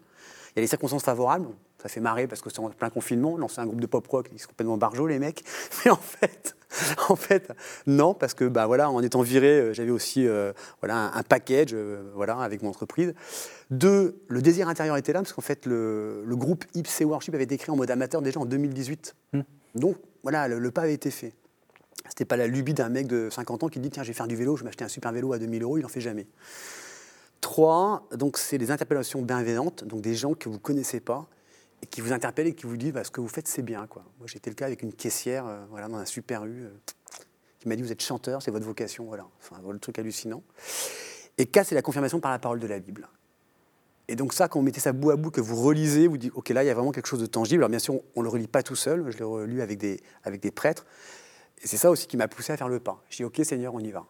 Il 0.49 0.57
y 0.57 0.59
a 0.59 0.61
les 0.61 0.67
circonstances 0.67 1.03
favorables. 1.03 1.47
Ça 1.81 1.89
fait 1.89 1.99
marrer 1.99 2.27
parce 2.27 2.41
que 2.41 2.49
c'est 2.51 2.59
en 2.59 2.69
plein 2.69 2.89
confinement. 2.89 3.37
Lancer 3.37 3.59
un 3.61 3.65
groupe 3.65 3.81
de 3.81 3.87
pop 3.87 4.05
rock, 4.07 4.29
ils 4.33 4.39
sont 4.39 4.49
complètement 4.49 4.77
barjots, 4.77 5.07
les 5.07 5.17
mecs. 5.17 5.43
Mais 5.85 5.91
en 5.91 5.95
fait, 5.95 6.55
en 7.09 7.15
fait 7.15 7.51
non, 7.87 8.13
parce 8.13 8.33
que 8.33 8.45
bah, 8.45 8.65
voilà, 8.67 8.89
en 8.89 9.01
étant 9.01 9.21
viré, 9.21 9.59
euh, 9.59 9.73
j'avais 9.73 9.91
aussi 9.91 10.27
euh, 10.27 10.53
voilà, 10.81 10.95
un, 10.95 11.13
un 11.13 11.23
package 11.23 11.71
euh, 11.73 12.11
voilà, 12.15 12.37
avec 12.39 12.61
mon 12.61 12.69
entreprise. 12.69 13.13
Deux, 13.69 14.21
le 14.27 14.41
désir 14.41 14.67
intérieur 14.67 14.97
était 14.97 15.13
là, 15.13 15.19
parce 15.19 15.33
qu'en 15.33 15.41
fait, 15.41 15.65
le, 15.65 16.23
le 16.25 16.35
groupe 16.35 16.65
IPC 16.75 17.05
Worship 17.05 17.33
avait 17.33 17.43
été 17.43 17.57
créé 17.57 17.71
en 17.71 17.77
mode 17.77 17.91
amateur 17.91 18.21
déjà 18.21 18.39
en 18.39 18.45
2018. 18.45 19.15
Hmm. 19.33 19.41
Donc, 19.75 19.97
voilà, 20.23 20.47
le, 20.47 20.59
le 20.59 20.71
pas 20.71 20.81
avait 20.81 20.93
été 20.93 21.11
fait. 21.11 21.33
C'était 22.09 22.25
pas 22.25 22.37
la 22.37 22.47
lubie 22.47 22.73
d'un 22.73 22.89
mec 22.89 23.07
de 23.07 23.29
50 23.29 23.63
ans 23.63 23.67
qui 23.67 23.79
dit 23.79 23.89
tiens, 23.89 24.03
je 24.03 24.09
vais 24.09 24.13
faire 24.13 24.27
du 24.27 24.35
vélo, 24.35 24.55
je 24.55 24.63
vais 24.63 24.65
m'acheter 24.65 24.83
un 24.83 24.89
super 24.89 25.11
vélo 25.11 25.33
à 25.33 25.39
2000 25.39 25.63
euros, 25.63 25.77
il 25.77 25.81
n'en 25.81 25.87
fait 25.87 26.01
jamais. 26.01 26.27
Trois, 27.41 28.07
donc 28.15 28.37
c'est 28.37 28.57
les 28.57 28.71
interpellations 28.71 29.21
bienveillantes, 29.21 29.83
donc 29.83 30.01
des 30.01 30.15
gens 30.15 30.33
que 30.33 30.49
vous 30.49 30.55
ne 30.55 30.59
connaissez 30.59 30.99
pas 30.99 31.27
et 31.81 31.85
qui 31.87 32.01
vous 32.01 32.13
interpellent 32.13 32.47
et 32.47 32.55
qui 32.55 32.65
vous 32.65 32.77
disent 32.77 32.93
bah, 32.93 33.03
ce 33.03 33.11
que 33.11 33.21
vous 33.21 33.27
faites 33.27 33.47
c'est 33.47 33.61
bien. 33.61 33.87
Quoi. 33.87 34.03
Moi 34.19 34.27
j'ai 34.27 34.37
été 34.37 34.49
le 34.49 34.55
cas 34.55 34.65
avec 34.65 34.81
une 34.81 34.93
caissière 34.93 35.45
euh, 35.47 35.65
voilà, 35.69 35.87
dans 35.87 35.97
un 35.97 36.05
super 36.05 36.45
U 36.45 36.63
euh, 36.63 36.69
qui 37.59 37.67
m'a 37.67 37.75
dit 37.75 37.81
vous 37.81 37.91
êtes 37.91 38.01
chanteur, 38.01 38.41
c'est 38.41 38.51
votre 38.51 38.65
vocation, 38.65 39.05
voilà. 39.05 39.27
Enfin, 39.39 39.57
voilà 39.61 39.73
le 39.73 39.79
truc 39.79 39.99
hallucinant. 39.99 40.43
Et 41.37 41.45
quatre, 41.45 41.67
c'est 41.67 41.75
la 41.75 41.81
confirmation 41.81 42.19
par 42.19 42.31
la 42.31 42.39
parole 42.39 42.59
de 42.59 42.67
la 42.67 42.79
Bible. 42.79 43.07
Et 44.07 44.15
donc 44.15 44.33
ça, 44.33 44.47
quand 44.47 44.59
vous 44.59 44.65
mettez 44.65 44.81
ça 44.81 44.91
bout 44.91 45.11
à 45.11 45.15
bout, 45.15 45.31
que 45.31 45.41
vous 45.41 45.55
relisez, 45.55 46.07
vous 46.07 46.17
dites 46.17 46.33
ok 46.35 46.49
là 46.49 46.63
il 46.63 46.67
y 46.67 46.69
a 46.69 46.73
vraiment 46.73 46.91
quelque 46.91 47.07
chose 47.07 47.21
de 47.21 47.27
tangible. 47.27 47.61
Alors 47.61 47.69
bien 47.69 47.79
sûr 47.79 48.01
on 48.15 48.19
ne 48.19 48.23
le 48.23 48.29
relit 48.29 48.47
pas 48.47 48.63
tout 48.63 48.75
seul, 48.75 49.09
je 49.09 49.17
l'ai 49.17 49.23
relu 49.23 49.61
avec 49.61 49.77
des, 49.77 50.01
avec 50.23 50.41
des 50.41 50.51
prêtres. 50.51 50.85
Et 51.63 51.67
c'est 51.67 51.77
ça 51.77 51.91
aussi 51.91 52.07
qui 52.07 52.17
m'a 52.17 52.27
poussé 52.27 52.51
à 52.51 52.57
faire 52.57 52.67
le 52.67 52.79
pas. 52.79 53.01
Je 53.09 53.17
dis 53.17 53.23
ok 53.23 53.39
Seigneur 53.43 53.73
on 53.73 53.79
y 53.79 53.91
va. 53.91 54.05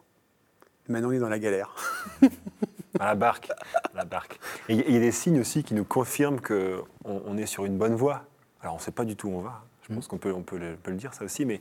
Maintenant 0.88 1.10
on 1.10 1.12
est 1.12 1.18
dans 1.18 1.28
la 1.28 1.38
galère. 1.38 1.76
À 3.00 3.06
la 3.06 3.14
barque. 3.14 3.50
à 3.50 3.96
la 3.96 4.04
barque. 4.04 4.38
Et 4.68 4.74
il 4.74 4.92
y- 4.94 4.96
a 4.96 5.00
des 5.00 5.12
signes 5.12 5.40
aussi 5.40 5.62
qui 5.64 5.74
nous 5.74 5.84
confirment 5.84 6.40
qu'on 6.40 6.82
on 7.04 7.36
est 7.38 7.46
sur 7.46 7.64
une 7.64 7.78
bonne 7.78 7.94
voie. 7.94 8.22
Alors, 8.60 8.74
on 8.74 8.78
ne 8.78 8.82
sait 8.82 8.90
pas 8.92 9.04
du 9.04 9.16
tout 9.16 9.28
où 9.28 9.34
on 9.36 9.40
va. 9.40 9.62
Je 9.88 9.94
pense 9.94 10.06
qu'on 10.06 10.18
peut, 10.18 10.32
on 10.32 10.42
peut, 10.42 10.58
le, 10.58 10.76
peut 10.76 10.90
le 10.92 10.96
dire, 10.96 11.12
ça 11.14 11.24
aussi, 11.24 11.44
mais 11.44 11.60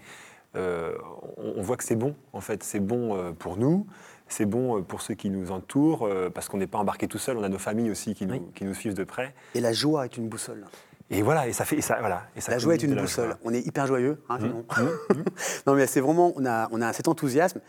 euh, 0.56 0.94
on, 1.38 1.54
on 1.58 1.62
voit 1.62 1.78
que 1.78 1.84
c'est 1.84 1.96
bon, 1.96 2.16
en 2.34 2.42
fait. 2.42 2.64
C'est 2.64 2.80
bon 2.80 3.16
euh, 3.18 3.32
pour 3.32 3.58
nous, 3.58 3.88
c'est 4.28 4.46
bon 4.46 4.78
euh, 4.78 4.82
pour 4.82 5.02
ceux 5.02 5.14
qui 5.16 5.30
nous 5.30 5.52
entourent, 5.52 6.08
parce 6.34 6.48
qu'on 6.50 6.58
n'est 6.58 6.68
pas 6.68 6.78
embarqué 6.78 7.08
tout 7.08 7.18
seul. 7.18 7.38
On 7.38 7.44
a 7.44 7.50
nos 7.50 7.58
familles 7.58 7.90
aussi 7.92 8.14
qui 8.14 8.26
nous, 8.26 8.34
Oui. 8.36 8.42
qui 8.54 8.66
nous 8.66 8.74
suivent 8.74 8.94
de 8.94 9.04
près. 9.04 9.34
Et 9.56 9.62
la 9.62 9.74
joie 9.74 10.06
est 10.06 10.18
une 10.18 10.28
boussole. 10.30 10.66
Et 11.10 11.24
voilà, 11.24 11.48
et 11.48 11.54
ça 11.54 11.66
fait. 11.66 11.78
Et 11.78 11.82
ça, 11.82 11.98
voilà, 12.00 12.24
et 12.38 12.42
ça 12.42 12.52
La 12.52 12.58
joie 12.58 12.74
est 12.76 12.84
une 12.84 12.96
boussole. 12.96 13.36
On 13.44 13.54
est 13.54 13.60
hyper 13.66 13.88
joyeux. 13.88 14.22
hein, 14.30 14.38
Mmh, 14.38 14.42
sinon. 14.42 14.66
non, 15.68 15.74
mais 15.76 15.88
c'est 15.88 16.00
vraiment, 16.02 16.32
on 16.36 16.46
a, 16.46 16.68
on 16.72 16.82
a 16.82 16.94
cet 16.94 17.08
enthousiasme. 17.08 17.60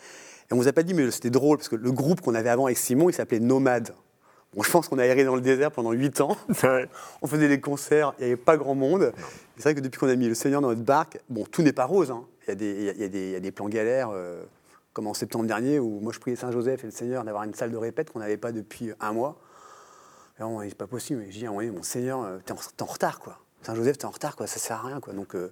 Et 0.52 0.54
on 0.54 0.58
vous 0.58 0.68
a 0.68 0.72
pas 0.74 0.82
dit, 0.82 0.92
mais 0.92 1.10
c'était 1.10 1.30
drôle, 1.30 1.56
parce 1.56 1.70
que 1.70 1.76
le 1.76 1.92
groupe 1.92 2.20
qu'on 2.20 2.34
avait 2.34 2.50
avant 2.50 2.66
avec 2.66 2.76
Simon, 2.76 3.08
il 3.08 3.14
s'appelait 3.14 3.40
Nomade. 3.40 3.94
Bon, 4.52 4.62
je 4.62 4.70
pense 4.70 4.86
qu'on 4.86 4.98
a 4.98 5.06
erré 5.06 5.24
dans 5.24 5.34
le 5.34 5.40
désert 5.40 5.72
pendant 5.72 5.92
8 5.92 6.20
ans. 6.20 6.36
On 7.22 7.26
faisait 7.26 7.48
des 7.48 7.58
concerts, 7.58 8.12
il 8.18 8.26
n'y 8.26 8.32
avait 8.32 8.36
pas 8.36 8.58
grand 8.58 8.74
monde. 8.74 9.14
C'est 9.56 9.62
vrai 9.62 9.74
que 9.74 9.80
depuis 9.80 9.98
qu'on 9.98 10.10
a 10.10 10.14
mis 10.14 10.28
le 10.28 10.34
Seigneur 10.34 10.60
dans 10.60 10.68
notre 10.68 10.82
barque, 10.82 11.18
bon, 11.30 11.46
tout 11.50 11.62
n'est 11.62 11.72
pas 11.72 11.86
rose. 11.86 12.10
hein. 12.10 12.26
Il, 12.46 12.50
y 12.50 12.52
a 12.52 12.54
des, 12.54 12.70
il, 12.70 12.84
y 12.84 12.88
a, 12.90 12.92
il 12.92 13.00
y 13.00 13.04
a 13.04 13.08
des, 13.08 13.26
il 13.28 13.30
y 13.30 13.34
a 13.34 13.40
des 13.40 13.50
plans 13.50 13.66
galères, 13.70 14.10
euh, 14.12 14.42
comme 14.92 15.06
en 15.06 15.14
septembre 15.14 15.46
dernier, 15.46 15.78
où 15.78 16.00
moi 16.00 16.12
je 16.12 16.18
priais 16.18 16.36
Saint-Joseph 16.36 16.84
et 16.84 16.86
le 16.86 16.92
Seigneur 16.92 17.24
d'avoir 17.24 17.44
une 17.44 17.54
salle 17.54 17.70
de 17.70 17.78
répète 17.78 18.10
qu'on 18.10 18.18
n'avait 18.18 18.36
pas 18.36 18.52
depuis 18.52 18.92
un 19.00 19.12
mois. 19.14 19.38
Et 20.38 20.42
on, 20.42 20.60
c'est 20.60 20.74
pas 20.74 20.86
possible. 20.86 21.22
Et 21.22 21.32
je 21.32 21.38
dis 21.38 21.48
mon 21.48 21.82
Seigneur, 21.82 22.22
euh, 22.24 22.38
t'es 22.44 22.52
en, 22.52 22.58
en 22.82 22.84
retard, 22.84 23.20
quoi. 23.20 23.38
Saint-Joseph, 23.62 23.96
t'es 23.96 24.04
en 24.04 24.10
retard, 24.10 24.36
quoi. 24.36 24.46
Ça 24.46 24.58
sert 24.58 24.76
à 24.84 24.86
rien, 24.86 25.00
quoi. 25.00 25.14
Donc, 25.14 25.34
euh, 25.34 25.50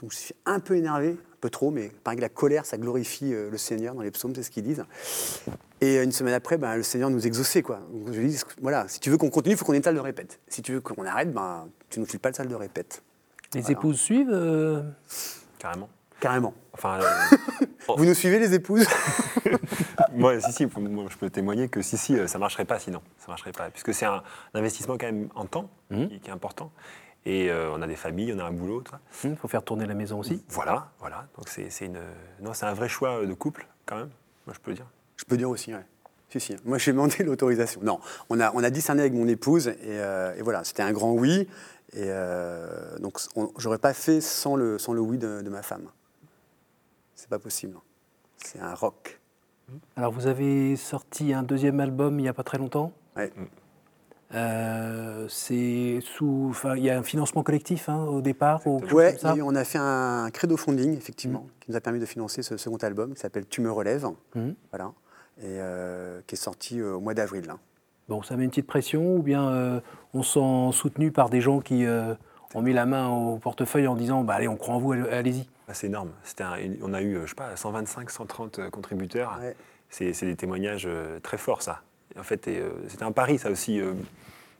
donc 0.00 0.12
je 0.12 0.16
suis 0.16 0.34
un 0.46 0.60
peu 0.60 0.76
énervé, 0.76 1.10
un 1.10 1.36
peu 1.40 1.50
trop, 1.50 1.70
mais 1.70 1.90
pareil 2.04 2.16
que 2.18 2.22
la 2.22 2.28
colère, 2.28 2.64
ça 2.66 2.78
glorifie 2.78 3.32
euh, 3.34 3.50
le 3.50 3.58
Seigneur 3.58 3.94
dans 3.94 4.02
les 4.02 4.10
psaumes, 4.10 4.34
c'est 4.34 4.42
ce 4.42 4.50
qu'ils 4.50 4.64
disent. 4.64 4.84
Et 5.80 5.98
euh, 5.98 6.04
une 6.04 6.12
semaine 6.12 6.34
après, 6.34 6.56
ben, 6.58 6.76
le 6.76 6.82
Seigneur 6.82 7.10
nous 7.10 7.26
exauçait. 7.26 7.62
Quoi. 7.62 7.80
Donc, 7.92 8.12
je 8.12 8.20
lui 8.20 8.28
dis, 8.28 8.40
voilà, 8.60 8.86
si 8.88 9.00
tu 9.00 9.10
veux 9.10 9.16
qu'on 9.16 9.30
continue, 9.30 9.54
il 9.54 9.58
faut 9.58 9.64
qu'on 9.64 9.72
ait 9.74 9.78
une 9.78 9.82
salle 9.82 9.94
de 9.94 10.00
répète. 10.00 10.40
Si 10.48 10.62
tu 10.62 10.72
veux 10.72 10.80
qu'on 10.80 11.04
arrête, 11.04 11.32
ben, 11.32 11.68
tu 11.90 11.98
ne 12.00 12.04
nous 12.04 12.10
files 12.10 12.20
pas 12.20 12.30
de 12.30 12.36
salle 12.36 12.48
de 12.48 12.54
répète. 12.54 13.02
Les 13.54 13.60
Voilà. 13.60 13.78
épouses 13.78 13.98
suivent 14.00 14.30
euh, 14.32 14.82
Carrément. 15.58 15.88
Carrément. 16.20 16.54
Enfin, 16.72 17.00
euh, 17.00 17.36
Vous 17.96 18.04
nous 18.04 18.14
suivez, 18.14 18.38
les 18.38 18.54
épouses? 18.54 18.86
Moi, 20.14 20.40
si, 20.40 20.52
si, 20.52 20.66
moi, 20.66 21.06
je 21.08 21.16
peux 21.16 21.30
témoigner 21.30 21.68
que 21.68 21.80
si, 21.80 21.96
si, 21.96 22.16
ça 22.28 22.38
marcherait 22.38 22.64
pas 22.64 22.78
sinon. 22.78 23.00
Ça 23.18 23.26
marcherait 23.28 23.52
pas. 23.52 23.70
Puisque 23.70 23.94
c'est 23.94 24.04
un, 24.06 24.22
un 24.54 24.58
investissement 24.58 24.96
quand 24.98 25.06
même 25.06 25.28
en 25.34 25.46
temps 25.46 25.70
qui, 25.90 26.18
qui 26.20 26.28
est 26.28 26.32
important. 26.32 26.72
Et 27.30 27.50
euh, 27.50 27.70
on 27.72 27.82
a 27.82 27.86
des 27.86 27.94
familles, 27.96 28.32
on 28.34 28.38
a 28.38 28.44
un 28.44 28.52
boulot. 28.52 28.82
Il 29.24 29.36
faut 29.36 29.48
faire 29.48 29.62
tourner 29.62 29.86
la 29.86 29.94
maison 29.94 30.18
aussi. 30.20 30.42
Voilà, 30.48 30.90
voilà. 30.98 31.26
Donc 31.36 31.48
c'est 31.48 31.68
c'est 31.68 31.84
une, 31.86 32.00
non, 32.40 32.54
c'est 32.54 32.64
un 32.66 32.72
vrai 32.72 32.88
choix 32.88 33.24
de 33.26 33.34
couple 33.34 33.66
quand 33.86 33.96
même. 33.96 34.08
Moi, 34.46 34.54
je 34.54 34.60
peux 34.60 34.70
le 34.70 34.76
dire. 34.76 34.86
Je 35.16 35.24
peux 35.24 35.36
dire 35.36 35.50
aussi, 35.50 35.74
ouais. 35.74 35.84
Si, 36.30 36.40
si. 36.40 36.56
Moi, 36.64 36.78
j'ai 36.78 36.92
demandé 36.92 37.16
l'autorisation. 37.24 37.80
Non, 37.82 38.00
on 38.30 38.40
a, 38.40 38.50
on 38.54 38.62
a 38.64 38.70
discerné 38.70 39.02
avec 39.02 39.12
mon 39.12 39.28
épouse, 39.28 39.68
et, 39.68 39.76
euh, 39.84 40.34
et 40.36 40.42
voilà, 40.42 40.64
c'était 40.64 40.82
un 40.82 40.92
grand 40.92 41.12
oui. 41.12 41.48
Et 41.92 42.04
euh, 42.06 42.98
donc, 42.98 43.18
on- 43.36 43.50
j'aurais 43.58 43.78
pas 43.78 43.92
fait 43.94 44.20
sans 44.22 44.56
le, 44.56 44.78
sans 44.78 44.92
le 44.94 45.00
oui 45.00 45.18
de, 45.18 45.42
de 45.42 45.50
ma 45.50 45.62
femme. 45.62 45.88
c'est 47.14 47.28
pas 47.28 47.38
possible. 47.38 47.76
C'est 48.38 48.60
un 48.60 48.74
rock. 48.74 49.20
Alors 49.96 50.12
vous 50.12 50.26
avez 50.26 50.76
sorti 50.76 51.34
un 51.34 51.42
deuxième 51.42 51.80
album 51.80 52.18
il 52.18 52.22
n'y 52.22 52.28
a 52.28 52.32
pas 52.32 52.44
très 52.44 52.56
longtemps. 52.56 52.92
Ouais. 53.16 53.30
Euh, 54.34 55.26
c'est 55.28 56.00
sous, 56.02 56.48
enfin, 56.50 56.76
il 56.76 56.84
y 56.84 56.90
a 56.90 56.98
un 56.98 57.02
financement 57.02 57.42
collectif 57.42 57.88
hein, 57.88 58.04
au 58.04 58.20
départ. 58.20 58.66
Ou 58.66 58.80
Ouais, 58.92 59.12
comme 59.12 59.18
ça 59.18 59.34
on 59.42 59.54
a 59.54 59.64
fait 59.64 59.78
un 59.78 60.30
credo 60.30 60.56
funding, 60.56 60.96
effectivement, 60.96 61.46
qui 61.60 61.70
nous 61.70 61.76
a 61.76 61.80
permis 61.80 61.98
de 62.00 62.06
financer 62.06 62.42
ce 62.42 62.56
second 62.56 62.76
album 62.78 63.14
qui 63.14 63.20
s'appelle 63.20 63.46
Tu 63.46 63.60
me 63.60 63.70
relèves. 63.72 64.06
Mhm. 64.34 64.54
Voilà. 64.70 64.92
Et 65.40 65.44
euh, 65.60 66.20
qui 66.26 66.34
est 66.34 66.38
sorti 66.38 66.80
euh, 66.80 66.94
au 66.94 67.00
mois 67.00 67.14
d'avril. 67.14 67.44
Bon, 68.08 68.22
ça 68.22 68.36
met 68.36 68.44
une 68.44 68.50
petite 68.50 68.66
pression 68.66 69.16
ou 69.16 69.22
bien 69.22 69.48
euh, 69.50 69.80
on 70.14 70.22
se 70.22 70.34
sent 70.40 70.76
soutenu 70.78 71.10
par 71.12 71.30
des 71.30 71.40
gens 71.40 71.60
qui 71.60 71.84
euh, 71.86 72.14
ont 72.54 72.62
mis 72.62 72.72
la 72.72 72.86
main 72.86 73.08
au 73.08 73.36
portefeuille 73.38 73.86
en 73.86 73.94
disant 73.94 74.24
bah, 74.24 74.34
allez, 74.34 74.48
on 74.48 74.56
croit 74.56 74.74
en 74.74 74.78
vous, 74.78 74.92
allez- 74.92 75.08
allez-y. 75.08 75.48
Ah, 75.68 75.74
c'est 75.74 75.86
énorme. 75.86 76.10
Un- 76.40 76.56
on 76.82 76.92
a 76.94 77.02
eu, 77.02 77.18
je 77.24 77.28
sais 77.28 77.34
pas, 77.34 77.54
125, 77.54 78.10
130 78.10 78.58
euh, 78.58 78.70
contributeurs. 78.70 79.38
Ouais. 79.40 79.54
C'est 79.90 80.12
des 80.22 80.36
témoignages 80.36 80.86
très 81.22 81.38
forts, 81.38 81.62
ça. 81.62 81.80
En 82.18 82.22
fait, 82.24 82.48
euh, 82.48 82.70
c'était 82.88 83.04
un 83.04 83.12
pari, 83.12 83.38
ça 83.38 83.50
aussi. 83.50 83.80
euh, 83.80 83.92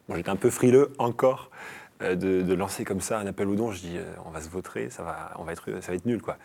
bon, 0.08 0.16
J'étais 0.16 0.30
un 0.30 0.36
peu 0.36 0.50
frileux 0.50 0.90
encore 0.98 1.50
euh, 2.02 2.14
de, 2.14 2.42
de 2.42 2.54
lancer 2.54 2.84
comme 2.84 3.00
ça 3.00 3.18
un 3.18 3.26
appel 3.26 3.48
au 3.48 3.54
don. 3.54 3.72
Je 3.72 3.80
dis, 3.80 3.96
on 4.26 4.30
va 4.30 4.40
se 4.40 4.48
vautrer, 4.48 4.90
ça 4.90 5.02
va, 5.02 5.32
on 5.38 5.44
va 5.44 5.52
être, 5.52 5.64
ça 5.80 5.88
va 5.92 5.94
être 5.94 6.06
nul, 6.06 6.22
quoi. 6.22 6.36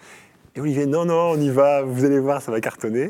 Et 0.56 0.62
Olivier, 0.62 0.86
non, 0.86 1.06
non, 1.06 1.32
on 1.32 1.38
y 1.40 1.50
va, 1.50 1.82
vous 1.82 2.06
allez 2.06 2.20
voir, 2.20 2.42
ça 2.42 2.52
va 2.52 2.62
cartonner. 2.62 3.10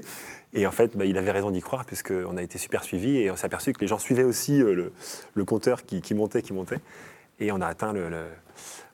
Et 0.53 0.65
en 0.67 0.71
fait, 0.71 0.95
bah, 0.95 1.03
il 1.05 1.17
avait 1.17 1.31
raison 1.31 1.49
d'y 1.51 1.61
croire, 1.61 1.83
puisqu'on 1.83 2.37
a 2.37 2.41
été 2.43 2.57
super 2.57 2.83
suivis 2.83 3.17
et 3.17 3.31
on 3.31 3.35
s'est 3.35 3.45
aperçu 3.47 3.73
que 3.73 3.81
les 3.81 3.87
gens 3.87 3.97
suivaient 3.97 4.23
aussi 4.23 4.61
euh, 4.61 4.73
le, 4.75 4.93
le 5.33 5.45
compteur 5.45 5.83
qui, 5.83 6.01
qui 6.01 6.13
montait, 6.13 6.41
qui 6.41 6.53
montait. 6.53 6.79
Et 7.39 7.51
on 7.51 7.59
a 7.59 7.67
atteint, 7.67 7.91
le, 7.91 8.07
le- 8.09 8.25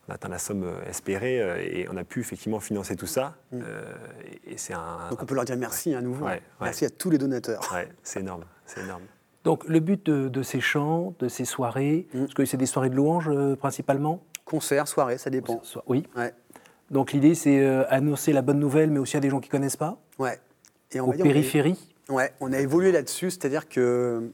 on 0.08 0.12
a 0.12 0.14
atteint 0.14 0.30
la 0.30 0.38
somme 0.38 0.64
espérée 0.88 1.40
euh, 1.40 1.56
et 1.60 1.86
on 1.92 1.96
a 1.96 2.02
pu 2.02 2.20
effectivement 2.20 2.58
financer 2.58 2.96
tout 2.96 3.06
ça. 3.06 3.36
Euh, 3.52 3.82
et 4.46 4.54
et 4.54 4.56
c'est 4.56 4.72
un. 4.72 5.08
Donc 5.10 5.22
on 5.22 5.26
peut 5.26 5.34
leur 5.36 5.44
dire 5.44 5.56
merci 5.58 5.94
à 5.94 6.00
nouveau. 6.00 6.24
Ouais, 6.24 6.32
ouais. 6.32 6.40
Merci 6.62 6.86
à 6.86 6.90
tous 6.90 7.10
les 7.10 7.18
donateurs. 7.18 7.60
C'est 8.02 8.20
énorme, 8.20 8.44
c'est 8.74 8.82
énorme. 8.82 9.02
Donc 9.44 9.64
le 9.66 9.80
but 9.80 10.04
de, 10.06 10.28
de 10.28 10.42
ces 10.42 10.60
chants, 10.60 11.14
de 11.18 11.28
ces 11.28 11.44
soirées, 11.44 12.06
Mhm. 12.14 12.20
parce 12.22 12.34
que 12.34 12.44
c'est 12.44 12.56
des 12.56 12.66
soirées 12.66 12.90
de 12.90 12.94
louanges 12.96 13.28
euh, 13.30 13.56
principalement 13.56 14.22
Concert, 14.44 14.88
soirée, 14.88 15.16
ça 15.18 15.30
dépend. 15.30 15.60
So- 15.62 15.82
Oui. 15.86 16.06
Ouais. 16.16 16.34
Donc 16.90 17.12
l'idée 17.12 17.34
c'est 17.34 17.60
euh, 17.60 17.84
annoncer 17.88 18.32
la 18.32 18.42
bonne 18.42 18.58
nouvelle, 18.58 18.90
mais 18.90 18.98
aussi 18.98 19.16
à 19.16 19.20
des 19.20 19.30
gens 19.30 19.40
qui 19.40 19.48
connaissent 19.48 19.76
pas, 19.76 19.98
Ouais. 20.18 20.38
Et 20.92 21.00
on 21.00 21.08
aux 21.08 21.12
dire, 21.14 21.24
on 21.24 21.28
a- 21.28 21.32
périphéries. 21.32 21.94
Ouais, 22.08 22.32
on 22.40 22.52
a 22.52 22.58
évolué 22.58 22.90
là-dessus, 22.90 23.30
c'est-à-dire 23.30 23.68
que 23.68 24.32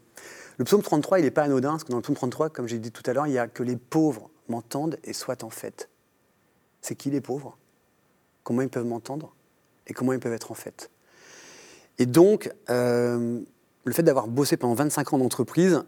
le 0.56 0.64
psaume 0.64 0.80
33, 0.80 1.18
il 1.18 1.22
n'est 1.24 1.30
pas 1.30 1.42
anodin, 1.42 1.72
parce 1.72 1.84
que 1.84 1.90
dans 1.90 1.98
le 1.98 2.02
psaume 2.02 2.16
33, 2.16 2.48
comme 2.48 2.66
j'ai 2.66 2.78
dit 2.78 2.90
tout 2.90 3.02
à 3.04 3.12
l'heure, 3.12 3.26
il 3.26 3.34
y 3.34 3.38
a 3.38 3.46
que 3.46 3.62
les 3.62 3.76
pauvres 3.76 4.30
m'entendent 4.48 4.98
et 5.04 5.12
soient 5.12 5.44
en 5.44 5.50
fait. 5.50 5.90
C'est 6.80 6.94
qui 6.94 7.10
les 7.10 7.20
pauvres? 7.20 7.58
Comment 8.42 8.62
ils 8.62 8.70
peuvent 8.70 8.86
m'entendre 8.86 9.34
Et 9.86 9.92
comment 9.92 10.14
ils 10.14 10.18
peuvent 10.20 10.32
être 10.32 10.50
en 10.50 10.54
fait 10.54 10.90
Et 11.98 12.06
donc, 12.06 12.50
euh, 12.70 13.40
le 13.86 13.92
fait 13.94 14.02
d'avoir 14.02 14.26
bossé 14.26 14.56
pendant 14.56 14.74
25 14.74 15.12
ans 15.14 15.18
d'entreprise, 15.18 15.82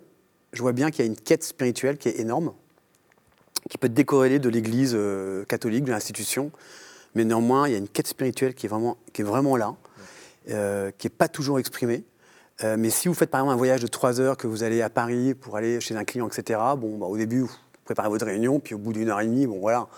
je 0.52 0.62
vois 0.62 0.72
bien 0.72 0.90
qu'il 0.90 1.04
y 1.04 1.08
a 1.08 1.10
une 1.10 1.16
quête 1.16 1.44
spirituelle 1.44 1.98
qui 1.98 2.08
est 2.08 2.18
énorme, 2.20 2.52
qui 3.68 3.76
peut 3.76 3.86
être 3.88 3.94
décorrélée 3.94 4.38
de 4.38 4.48
l'Église 4.48 4.92
euh, 4.94 5.44
catholique, 5.44 5.84
de 5.84 5.90
l'institution, 5.90 6.50
mais 7.14 7.24
néanmoins, 7.24 7.68
il 7.68 7.72
y 7.72 7.74
a 7.74 7.78
une 7.78 7.88
quête 7.88 8.06
spirituelle 8.06 8.54
qui 8.54 8.66
est 8.66 8.68
vraiment, 8.68 8.96
qui 9.12 9.22
est 9.22 9.24
vraiment 9.24 9.56
là, 9.56 9.74
euh, 10.50 10.90
qui 10.96 11.06
n'est 11.06 11.10
pas 11.14 11.28
toujours 11.28 11.58
exprimée. 11.58 12.04
Euh, 12.64 12.76
mais 12.78 12.90
si 12.90 13.08
vous 13.08 13.14
faites 13.14 13.30
par 13.30 13.40
exemple 13.40 13.54
un 13.54 13.56
voyage 13.58 13.82
de 13.82 13.86
3 13.88 14.20
heures, 14.20 14.36
que 14.36 14.46
vous 14.46 14.62
allez 14.62 14.80
à 14.80 14.90
Paris 14.90 15.34
pour 15.34 15.56
aller 15.56 15.80
chez 15.80 15.96
un 15.96 16.04
client, 16.04 16.28
etc., 16.28 16.60
bon, 16.78 16.98
bah, 16.98 17.06
au 17.06 17.16
début, 17.16 17.40
vous 17.42 17.50
préparez 17.84 18.08
votre 18.08 18.26
réunion, 18.26 18.60
puis 18.60 18.74
au 18.74 18.78
bout 18.78 18.92
d'une 18.92 19.08
heure 19.10 19.20
et 19.20 19.26
demie, 19.26 19.46
bon 19.46 19.58
voilà, 19.58 19.88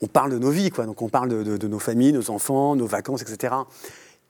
on 0.00 0.06
parle 0.06 0.32
de 0.32 0.38
nos 0.38 0.50
vies, 0.50 0.70
quoi. 0.70 0.86
Donc 0.86 1.02
on 1.02 1.08
parle 1.10 1.28
de, 1.28 1.42
de- 1.42 1.56
de 1.58 1.68
nos 1.68 1.78
familles, 1.78 2.12
nos 2.14 2.30
enfants, 2.30 2.74
nos 2.76 2.86
vacances, 2.86 3.20
etc. 3.22 3.54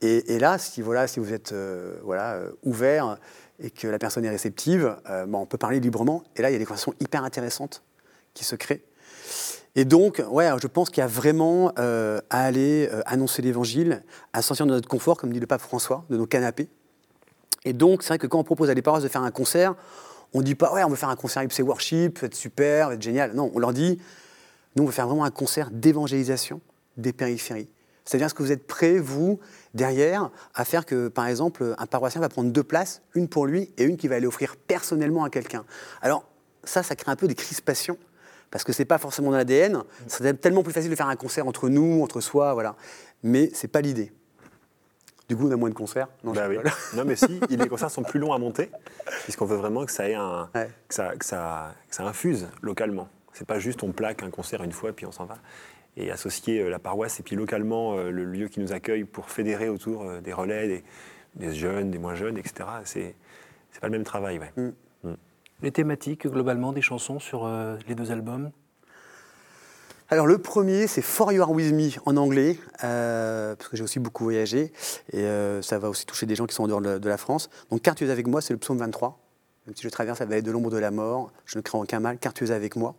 Et, 0.02 0.38
là, 0.38 0.56
si, 0.56 0.80
vous 0.80 0.94
êtes 0.94 1.52
euh, 1.52 1.96
euh, 2.08 2.50
ouvert 2.62 3.18
et 3.58 3.70
que 3.70 3.86
la 3.86 3.98
personne 3.98 4.24
est 4.24 4.30
réceptive, 4.30 4.96
euh, 5.10 5.26
bah, 5.26 5.38
on 5.38 5.44
peut 5.44 5.58
parler 5.58 5.78
librement. 5.78 6.22
Et 6.36 6.42
là, 6.42 6.48
il 6.48 6.54
y 6.54 6.56
a 6.56 6.58
des 6.58 6.64
conversations 6.64 6.94
hyper 7.00 7.22
intéressantes 7.22 7.82
qui 8.32 8.44
se 8.44 8.56
créent. 8.56 8.82
Et 9.76 9.84
donc, 9.84 10.22
ouais, 10.30 10.48
je 10.60 10.66
pense 10.66 10.88
qu'il 10.88 11.02
y 11.02 11.04
a 11.04 11.06
vraiment 11.06 11.72
euh, 11.78 12.20
à 12.30 12.44
aller 12.44 12.88
annoncer 13.04 13.42
l'évangile, 13.42 14.02
à 14.32 14.42
sortir 14.42 14.66
de 14.66 14.72
notre 14.72 14.88
confort, 14.88 15.16
comme 15.16 15.32
dit 15.32 15.38
le 15.38 15.46
pape 15.46 15.60
François, 15.60 16.04
de 16.08 16.16
nos 16.16 16.26
canapés. 16.26 16.68
Et 17.64 17.72
donc, 17.74 18.02
c'est 18.02 18.08
vrai 18.08 18.18
que 18.18 18.26
quand 18.26 18.38
on 18.38 18.44
propose 18.44 18.70
à 18.70 18.74
des 18.74 18.82
paroisses 18.82 19.02
de 19.02 19.08
faire 19.08 19.22
un 19.22 19.30
concert, 19.30 19.74
on 20.32 20.38
ne 20.38 20.44
dit 20.44 20.54
pas, 20.54 20.72
ouais, 20.72 20.82
on 20.82 20.88
veut 20.88 20.96
faire 20.96 21.10
un 21.10 21.16
concert 21.16 21.42
IPC 21.42 21.62
Worship, 21.62 22.16
ça 22.16 22.22
va 22.22 22.26
être 22.26 22.34
super, 22.34 22.84
ça 22.84 22.88
va 22.88 22.94
être 22.94 23.02
génial. 23.02 23.34
Non, 23.34 23.52
on 23.54 23.58
leur 23.58 23.72
dit, 23.72 24.00
nous, 24.76 24.84
on 24.84 24.86
veut 24.86 24.92
faire 24.92 25.06
vraiment 25.06 25.24
un 25.24 25.30
concert 25.30 25.70
d'évangélisation 25.70 26.60
des 26.96 27.12
périphéries. 27.12 27.68
C'est-à-dire, 28.04 28.26
est-ce 28.26 28.34
que 28.34 28.42
vous 28.42 28.52
êtes 28.52 28.66
prêts, 28.66 28.98
vous, 28.98 29.38
derrière, 29.74 30.30
à 30.54 30.64
faire 30.64 30.84
que, 30.86 31.08
par 31.08 31.26
exemple, 31.26 31.74
un 31.78 31.86
paroissien 31.86 32.20
va 32.20 32.28
prendre 32.28 32.50
deux 32.50 32.62
places, 32.64 33.02
une 33.14 33.28
pour 33.28 33.46
lui 33.46 33.70
et 33.76 33.84
une 33.84 33.96
qu'il 33.96 34.10
va 34.10 34.16
aller 34.16 34.26
offrir 34.26 34.56
personnellement 34.56 35.24
à 35.24 35.30
quelqu'un? 35.30 35.64
Alors, 36.02 36.24
ça, 36.64 36.82
ça 36.82 36.96
crée 36.96 37.10
un 37.10 37.16
peu 37.16 37.28
des 37.28 37.34
crispations, 37.34 37.98
parce 38.50 38.64
que 38.64 38.72
c'est 38.72 38.84
pas 38.84 38.98
forcément 38.98 39.30
dans 39.30 39.36
l'ADN. 39.36 39.82
C'est 40.08 40.40
tellement 40.40 40.62
plus 40.62 40.72
facile 40.72 40.90
de 40.90 40.96
faire 40.96 41.08
un 41.08 41.16
concert 41.16 41.46
entre 41.46 41.68
nous, 41.68 42.02
entre 42.02 42.20
soi, 42.20 42.52
voilà. 42.54 42.74
Mais 43.22 43.50
c'est 43.54 43.68
pas 43.68 43.80
l'idée. 43.80 44.12
Du 45.28 45.36
coup, 45.36 45.46
on 45.46 45.52
a 45.52 45.56
moins 45.56 45.68
de 45.68 45.74
concerts. 45.74 46.08
Non, 46.24 46.32
Bah 46.32 46.48
oui. 46.48 46.56
Non, 46.96 47.04
mais 47.04 47.14
si, 47.14 47.40
les 47.48 47.68
concerts 47.68 47.92
sont 47.92 48.02
plus 48.02 48.18
longs 48.18 48.32
à 48.32 48.38
monter, 48.38 48.68
puisqu'on 49.22 49.44
veut 49.46 49.56
vraiment 49.56 49.86
que 49.86 49.92
ça, 49.92 50.08
ait 50.08 50.14
un, 50.14 50.50
Ouais. 50.54 50.68
que 50.88 50.94
ça, 50.94 51.14
que 51.14 51.24
ça, 51.24 51.72
que 51.88 51.94
ça 51.94 52.02
infuse 52.04 52.48
localement. 52.62 53.08
C'est 53.32 53.46
pas 53.46 53.60
juste 53.60 53.84
on 53.84 53.92
plaque 53.92 54.24
un 54.24 54.30
concert 54.30 54.64
une 54.64 54.72
fois 54.72 54.92
puis 54.92 55.06
on 55.06 55.12
s'en 55.12 55.26
va. 55.26 55.36
Et 55.96 56.10
associer 56.10 56.60
euh, 56.62 56.70
la 56.70 56.78
paroisse 56.78 57.20
et 57.20 57.22
puis 57.22 57.36
localement 57.36 57.94
euh, 57.94 58.10
le 58.10 58.24
lieu 58.24 58.48
qui 58.48 58.60
nous 58.60 58.72
accueille 58.72 59.04
pour 59.04 59.28
fédérer 59.28 59.68
autour 59.68 60.02
euh, 60.02 60.20
des 60.20 60.32
relais, 60.32 60.68
des, 60.68 60.84
des 61.34 61.52
jeunes, 61.52 61.90
des 61.90 61.98
moins 61.98 62.14
jeunes, 62.14 62.38
etc. 62.38 62.68
C'est 62.84 63.14
c'est 63.72 63.80
pas 63.80 63.86
le 63.88 63.92
même 63.92 64.04
travail. 64.04 64.38
Ouais. 64.38 64.72
Les 65.62 65.72
thématiques 65.72 66.26
globalement 66.26 66.72
des 66.72 66.80
chansons 66.80 67.18
sur 67.18 67.44
euh, 67.44 67.76
les 67.86 67.94
deux 67.94 68.10
albums? 68.10 68.50
Alors 70.08 70.26
le 70.26 70.38
premier, 70.38 70.86
c'est 70.88 71.02
For 71.02 71.32
You 71.32 71.42
Are 71.42 71.50
With 71.52 71.72
Me 71.72 71.90
en 72.04 72.16
anglais, 72.16 72.58
euh, 72.82 73.54
parce 73.54 73.68
que 73.68 73.76
j'ai 73.76 73.84
aussi 73.84 74.00
beaucoup 74.00 74.24
voyagé, 74.24 74.72
et 75.12 75.20
euh, 75.20 75.62
ça 75.62 75.78
va 75.78 75.88
aussi 75.88 76.04
toucher 76.04 76.26
des 76.26 76.34
gens 76.34 76.46
qui 76.46 76.54
sont 76.54 76.64
en 76.64 76.68
dehors 76.68 76.80
de, 76.80 76.98
de 76.98 77.08
la 77.08 77.16
France. 77.16 77.48
Donc 77.70 77.82
Car 77.82 77.94
tu 77.94 78.06
es 78.06 78.10
avec 78.10 78.26
moi, 78.26 78.40
c'est 78.40 78.52
le 78.52 78.58
psaume 78.58 78.78
23. 78.78 79.20
Même 79.66 79.76
si 79.76 79.82
je 79.82 79.88
traverse 79.88 80.18
la 80.18 80.26
vallée 80.26 80.42
de 80.42 80.50
l'ombre 80.50 80.70
de 80.70 80.78
la 80.78 80.90
mort, 80.90 81.30
je 81.44 81.58
ne 81.58 81.62
crains 81.62 81.78
aucun 81.78 82.00
mal, 82.00 82.18
car 82.18 82.34
tu 82.34 82.44
es 82.44 82.50
avec 82.50 82.74
moi. 82.74 82.96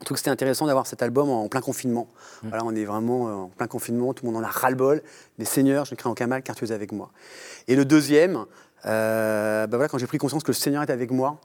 Je 0.00 0.04
trouve 0.06 0.14
que 0.16 0.18
c'était 0.20 0.30
intéressant 0.30 0.66
d'avoir 0.66 0.86
cet 0.86 1.02
album 1.02 1.28
en 1.28 1.48
plein 1.48 1.60
confinement. 1.60 2.08
Voilà, 2.42 2.64
on 2.64 2.74
est 2.74 2.84
vraiment 2.84 3.28
euh, 3.28 3.32
en 3.32 3.48
plein 3.48 3.66
confinement, 3.66 4.14
tout 4.14 4.24
le 4.24 4.32
monde 4.32 4.42
en 4.42 4.46
a 4.46 4.50
ras-le-bol. 4.50 5.02
Mais 5.38 5.44
Seigneur, 5.44 5.84
je 5.84 5.92
ne 5.92 5.96
crains 5.96 6.10
aucun 6.10 6.26
mal, 6.26 6.42
car 6.42 6.56
tu 6.56 6.64
es 6.64 6.72
avec 6.72 6.92
moi. 6.92 7.10
Et 7.68 7.76
le 7.76 7.84
deuxième, 7.84 8.46
euh, 8.86 9.66
bah 9.66 9.76
voilà, 9.76 9.88
quand 9.88 9.98
j'ai 9.98 10.06
pris 10.06 10.16
conscience 10.18 10.42
que 10.42 10.50
le 10.50 10.54
Seigneur 10.56 10.82
est 10.82 10.90
avec 10.90 11.10
moi, 11.10 11.38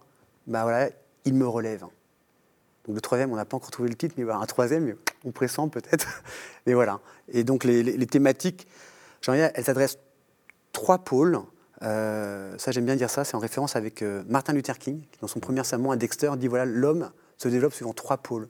bah 0.48 0.64
voilà, 0.64 0.90
il 1.26 1.34
me 1.34 1.46
relève. 1.48 1.82
Donc 1.82 2.96
le 2.96 3.02
troisième, 3.02 3.34
on 3.34 3.36
n'a 3.36 3.46
pas 3.46 3.58
encore 3.58 3.72
trouvé 3.72 3.90
le 3.90 3.96
titre, 3.96 4.16
mais 4.18 4.24
voilà, 4.24 4.40
un 4.40 4.46
troisième, 4.46 4.96
on 5.26 5.32
pressent 5.32 5.68
peut-être. 5.70 6.08
Mais 6.66 6.74
voilà. 6.76 7.00
Et 7.28 7.44
donc 7.44 7.64
les, 7.66 7.84
les- 7.84 7.98
les 7.98 8.06
thématiques, 8.08 8.68
elles 9.28 9.64
s'adressent 9.66 9.98
trois 10.72 11.00
pôles. 11.00 11.40
Euh, 11.82 12.56
ça, 12.58 12.72
j'aime 12.72 12.86
bien 12.86 12.96
dire 12.96 13.10
ça, 13.10 13.24
c'est 13.26 13.36
en 13.36 13.40
référence 13.40 13.76
avec 13.76 14.02
euh, 14.02 14.24
Martin 14.30 14.54
Luther 14.54 14.78
King, 14.78 15.02
qui 15.12 15.20
dans 15.20 15.28
son 15.28 15.40
premier 15.40 15.64
sermon 15.64 15.92
à 15.92 15.98
Dexter 15.98 16.32
dit 16.38 16.48
voilà, 16.48 16.64
l'homme 16.66 17.10
se 17.38 17.48
développe 17.48 17.74
suivant 17.74 17.94
trois 17.94 18.18
pôles. 18.18 18.48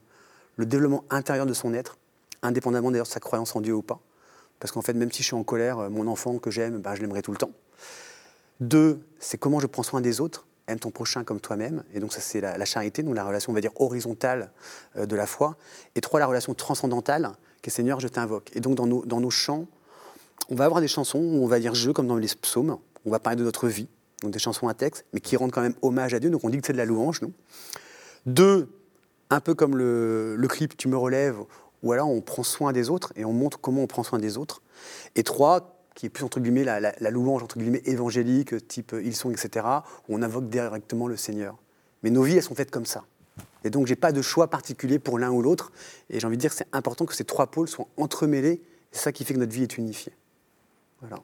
Le 0.57 0.65
développement 0.65 1.03
intérieur 1.09 1.45
de 1.45 1.53
son 1.53 1.73
être, 1.73 1.97
indépendamment 2.41 2.91
d'ailleurs 2.91 3.05
de 3.05 3.11
sa 3.11 3.19
croyance 3.19 3.55
en 3.55 3.61
Dieu 3.61 3.73
ou 3.73 3.81
pas. 3.81 3.99
Parce 4.59 4.71
qu'en 4.71 4.81
fait, 4.81 4.93
même 4.93 5.11
si 5.11 5.21
je 5.21 5.27
suis 5.27 5.35
en 5.35 5.43
colère, 5.43 5.79
euh, 5.79 5.89
mon 5.89 6.07
enfant 6.07 6.37
que 6.37 6.51
j'aime, 6.51 6.79
ben, 6.79 6.95
je 6.95 7.01
l'aimerai 7.01 7.21
tout 7.21 7.31
le 7.31 7.37
temps. 7.37 7.51
Deux, 8.61 9.01
c'est 9.19 9.37
comment 9.37 9.59
je 9.59 9.67
prends 9.67 9.83
soin 9.83 10.01
des 10.01 10.21
autres. 10.21 10.47
Aime 10.67 10.79
ton 10.79 10.89
prochain 10.89 11.23
comme 11.23 11.39
toi-même. 11.39 11.83
Et 11.93 11.99
donc 11.99 12.13
ça, 12.13 12.21
c'est 12.21 12.41
la, 12.41 12.65
charité, 12.65 13.03
donc 13.03 13.15
la 13.15 13.23
relation, 13.23 13.51
on 13.51 13.55
va 13.55 13.61
dire, 13.61 13.73
horizontale 13.75 14.51
euh, 14.95 15.05
de 15.05 15.15
la 15.15 15.27
foi. 15.27 15.57
Et 15.95 16.01
trois, 16.01 16.19
la 16.19 16.25
relation 16.25 16.53
transcendantale, 16.53 17.31
qui 17.61 17.69
est 17.69 17.73
Seigneur, 17.73 17.99
je 17.99 18.07
t'invoque. 18.07 18.51
Et 18.55 18.61
donc 18.61 18.75
dans 18.75 18.87
nos, 18.87 19.05
dans 19.05 19.19
nos 19.19 19.29
chants, 19.29 19.67
on 20.49 20.55
va 20.55 20.65
avoir 20.65 20.81
des 20.81 20.87
chansons 20.87 21.19
où 21.19 21.43
on 21.43 21.47
va 21.47 21.59
dire 21.59 21.75
je, 21.75 21.91
comme 21.91 22.07
dans 22.07 22.17
les 22.17 22.27
psaumes. 22.27 22.77
On 23.05 23.11
va 23.11 23.19
parler 23.19 23.37
de 23.37 23.43
notre 23.43 23.67
vie, 23.67 23.87
donc 24.21 24.31
des 24.31 24.39
chansons 24.39 24.67
à 24.67 24.73
texte, 24.73 25.05
mais 25.13 25.19
qui 25.19 25.37
rendent 25.37 25.51
quand 25.51 25.61
même 25.61 25.75
hommage 25.81 26.13
à 26.13 26.19
Dieu. 26.19 26.29
Donc 26.29 26.43
on 26.43 26.49
dit 26.49 26.59
que 26.59 26.65
c'est 26.65 26.73
de 26.73 26.77
la 26.77 26.85
louange, 26.85 27.21
nous. 27.21 27.33
Deux, 28.25 28.69
un 29.29 29.39
peu 29.39 29.53
comme 29.53 29.77
le, 29.77 30.35
le 30.35 30.47
clip 30.47 30.77
Tu 30.77 30.87
me 30.87 30.97
relèves, 30.97 31.37
où 31.83 31.91
alors 31.91 32.09
on 32.09 32.21
prend 32.21 32.43
soin 32.43 32.73
des 32.73 32.89
autres 32.89 33.13
et 33.15 33.25
on 33.25 33.33
montre 33.33 33.59
comment 33.59 33.83
on 33.83 33.87
prend 33.87 34.03
soin 34.03 34.19
des 34.19 34.37
autres. 34.37 34.61
Et 35.15 35.23
trois, 35.23 35.75
qui 35.95 36.07
est 36.07 36.09
plus 36.09 36.25
entre 36.25 36.39
guillemets 36.39 36.63
la, 36.63 37.09
louange 37.09 37.41
entre 37.43 37.57
guillemets 37.57 37.81
évangélique, 37.85 38.67
type 38.67 38.93
euh, 38.93 39.01
ils 39.03 39.15
sont, 39.15 39.31
etc., 39.31 39.65
où 40.09 40.15
on 40.15 40.21
invoque 40.21 40.49
directement 40.49 41.07
le 41.07 41.15
Seigneur. 41.15 41.57
Mais 42.03 42.09
nos 42.09 42.23
vies, 42.23 42.35
elles 42.35 42.43
sont 42.43 42.55
faites 42.55 42.71
comme 42.71 42.85
ça. 42.85 43.05
Et 43.63 43.69
donc, 43.69 43.87
j'ai 43.87 43.95
pas 43.95 44.11
de 44.11 44.21
choix 44.21 44.49
particulier 44.49 44.99
pour 44.99 45.17
l'un 45.17 45.31
ou 45.31 45.41
l'autre. 45.41 45.71
Et 46.09 46.19
j'ai 46.19 46.27
envie 46.27 46.37
de 46.37 46.41
dire 46.41 46.51
que 46.51 46.55
c'est 46.55 46.67
important 46.71 47.05
que 47.05 47.15
ces 47.15 47.23
trois 47.23 47.47
pôles 47.47 47.67
soient 47.67 47.87
entremêlés. 47.97 48.61
C'est 48.91 49.01
ça 49.01 49.11
qui 49.11 49.25
fait 49.25 49.33
que 49.33 49.39
notre 49.39 49.53
vie 49.53 49.63
est 49.63 49.77
unifiée. 49.77 50.13
Voilà. 50.99 51.17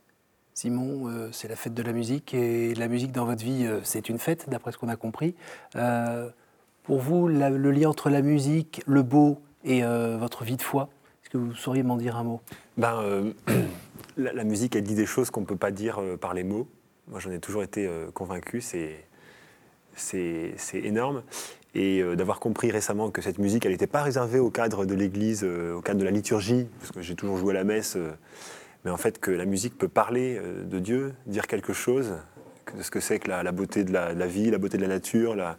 Simon, 0.54 1.08
euh, 1.08 1.30
c'est 1.32 1.48
la 1.48 1.56
fête 1.56 1.74
de 1.74 1.84
la 1.84 1.94
musique 1.94 2.34
et 2.34 2.74
la 2.74 2.88
musique 2.88 3.12
dans 3.12 3.26
votre 3.26 3.44
vie, 3.44 3.66
euh, 3.66 3.80
c'est 3.84 4.10
une 4.10 4.18
fête, 4.18 4.50
d'après 4.50 4.72
ce 4.72 4.78
qu'on 4.78 4.90
a 4.90 4.96
compris. 4.96 5.36
Pour 6.84 7.00
vous, 7.00 7.28
le 7.28 7.72
lien 7.72 7.90
entre 7.90 8.10
la 8.10 8.22
musique, 8.22 8.82
le 8.88 9.04
beau 9.04 9.42
et 9.64 9.84
euh, 9.84 10.18
votre 10.20 10.44
vie 10.44 10.58
de 10.58 10.62
foi, 10.62 10.90
est-ce 11.24 11.30
que 11.30 11.38
vous 11.38 11.54
sauriez 11.54 11.84
m'en 11.84 11.98
dire 11.98 12.16
un 12.18 12.24
mot? 12.24 12.42
Ben, 12.78 12.96
euh, 13.02 13.34
la, 14.18 14.44
musique, 14.44 14.76
elle 14.76 14.84
dit 14.84 14.96
des 14.96 15.06
choses 15.06 15.30
qu'on 15.30 15.42
ne 15.42 15.46
peut 15.46 15.56
pas 15.56 15.72
dire 15.72 16.00
euh, 16.00 16.18
par 16.18 16.34
les 16.34 16.44
mots. 16.44 16.68
Moi, 17.08 17.20
j'en 17.20 17.32
ai 17.32 17.40
toujours 17.40 17.64
été 17.64 17.90
convaincu. 18.14 18.62
C'est, 18.62 19.06
énorme. 20.74 21.24
Et 21.76 22.02
d'avoir 22.16 22.40
compris 22.40 22.72
récemment 22.72 23.12
que 23.12 23.22
cette 23.22 23.38
musique, 23.38 23.66
elle 23.66 23.74
n'était 23.74 23.88
pas 23.88 24.02
réservée 24.02 24.40
au 24.40 24.50
cadre 24.50 24.86
de 24.86 24.94
l'Église, 24.94 25.44
au 25.44 25.82
cadre 25.82 26.00
de 26.00 26.06
la 26.06 26.12
liturgie, 26.12 26.68
parce 26.80 26.92
que 26.92 27.02
j'ai 27.02 27.16
toujours 27.16 27.38
joué 27.38 27.52
à 27.52 27.56
la 27.56 27.64
messe, 27.66 27.98
mais 28.86 28.92
en 28.92 28.98
fait 28.98 29.20
que 29.20 29.32
la 29.32 29.46
musique 29.46 29.78
peut 29.78 29.90
parler 29.90 30.40
de 30.64 30.80
Dieu, 30.80 31.14
dire 31.26 31.48
quelque 31.48 31.74
chose, 31.74 32.14
de 32.78 32.82
ce 32.82 32.92
que 32.92 33.02
c'est 33.02 33.20
que 33.20 33.28
la, 33.28 33.44
la 33.44 33.52
beauté 33.52 33.84
de 33.84 33.92
la, 33.92 34.14
de 34.14 34.20
la 34.20 34.28
vie, 34.28 34.50
la 34.52 34.58
beauté 34.58 34.78
de 34.78 34.84
la 34.84 34.90
nature, 34.90 35.36
la, 35.36 35.58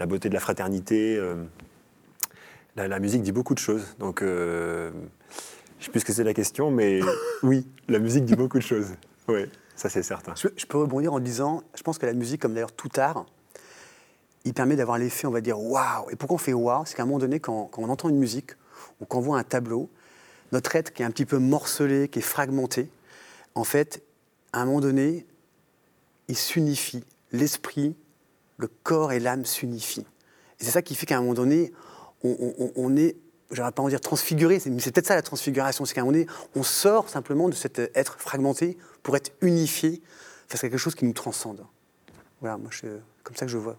la 0.00 0.06
beauté 0.06 0.28
de 0.30 0.34
la 0.34 0.40
fraternité. 0.40 1.16
euh, 1.16 1.36
la, 2.74 2.88
la 2.88 2.98
musique 2.98 3.22
dit 3.22 3.32
beaucoup 3.32 3.54
de 3.54 3.58
choses. 3.58 3.84
Donc, 3.98 4.22
euh, 4.22 4.90
je 5.78 5.82
ne 5.82 5.84
sais 5.84 5.90
plus 5.90 6.00
ce 6.00 6.04
que 6.06 6.12
c'est 6.12 6.24
la 6.24 6.34
question, 6.34 6.70
mais 6.70 7.00
oui, 7.42 7.66
la 7.86 7.98
musique 7.98 8.24
dit 8.24 8.34
beaucoup 8.34 8.58
de 8.58 8.62
choses. 8.62 8.88
Oui, 9.28 9.44
ça 9.76 9.88
c'est 9.90 10.02
certain. 10.02 10.34
Je, 10.36 10.48
je 10.56 10.66
peux 10.66 10.78
rebondir 10.78 11.12
en 11.12 11.20
disant, 11.20 11.62
je 11.74 11.82
pense 11.82 11.98
que 11.98 12.06
la 12.06 12.14
musique, 12.14 12.40
comme 12.40 12.54
d'ailleurs 12.54 12.72
tout 12.72 12.88
art, 12.96 13.26
il 14.44 14.54
permet 14.54 14.74
d'avoir 14.74 14.96
l'effet, 14.96 15.26
on 15.26 15.30
va 15.30 15.42
dire, 15.42 15.60
waouh. 15.60 16.08
Et 16.10 16.16
pourquoi 16.16 16.36
on 16.36 16.38
fait 16.38 16.54
waouh? 16.54 16.86
C'est 16.86 16.96
qu'à 16.96 17.02
un 17.02 17.06
moment 17.06 17.18
donné, 17.18 17.38
quand, 17.38 17.66
quand 17.66 17.82
on 17.82 17.90
entend 17.90 18.08
une 18.08 18.18
musique 18.18 18.52
ou 19.00 19.04
qu'on 19.04 19.20
voit 19.20 19.38
un 19.38 19.44
tableau, 19.44 19.90
notre 20.50 20.74
être 20.76 20.94
qui 20.94 21.02
est 21.02 21.04
un 21.04 21.10
petit 21.10 21.26
peu 21.26 21.38
morcelé, 21.38 22.08
qui 22.08 22.20
est 22.20 22.22
fragmenté, 22.22 22.88
en 23.54 23.64
fait, 23.64 24.02
à 24.54 24.62
un 24.62 24.64
moment 24.64 24.80
donné, 24.80 25.26
il 26.28 26.36
s'unifie. 26.36 27.04
L'esprit, 27.32 27.96
le 28.60 28.68
corps 28.82 29.12
et 29.12 29.20
l'âme 29.20 29.44
s'unifient. 29.46 30.06
Et 30.60 30.64
c'est 30.64 30.70
ça 30.70 30.82
qui 30.82 30.94
fait 30.94 31.06
qu'à 31.06 31.16
un 31.16 31.20
moment 31.22 31.34
donné, 31.34 31.72
on, 32.22 32.36
on- 32.58 32.72
on 32.76 32.96
est, 32.96 33.16
je 33.50 33.62
vais 33.62 33.70
pas 33.70 33.82
en 33.82 33.88
dire 33.88 34.00
transfiguré, 34.00 34.58
c'est- 34.60 34.70
mais 34.70 34.80
c'est 34.80 34.92
peut-être 34.92 35.06
ça 35.06 35.14
la 35.14 35.22
transfiguration, 35.22 35.84
c'est 35.84 35.94
qu'à 35.94 36.02
un 36.02 36.04
moment 36.04 36.12
donné, 36.18 36.26
on 36.54 36.62
sort 36.62 37.08
simplement 37.08 37.48
de 37.48 37.54
cet 37.54 37.78
être 37.94 38.20
fragmenté 38.20 38.76
pour 39.02 39.16
être 39.16 39.32
unifié 39.40 40.02
face 40.48 40.62
à 40.64 40.68
quelque 40.68 40.78
chose 40.78 40.94
qui 40.94 41.04
nous 41.06 41.12
transcende. 41.14 41.64
Voilà, 42.40 42.58
moi, 42.58 42.70
c'est 42.72 42.88
comme 43.22 43.36
ça 43.36 43.46
que 43.46 43.52
je 43.52 43.58
vois. 43.58 43.76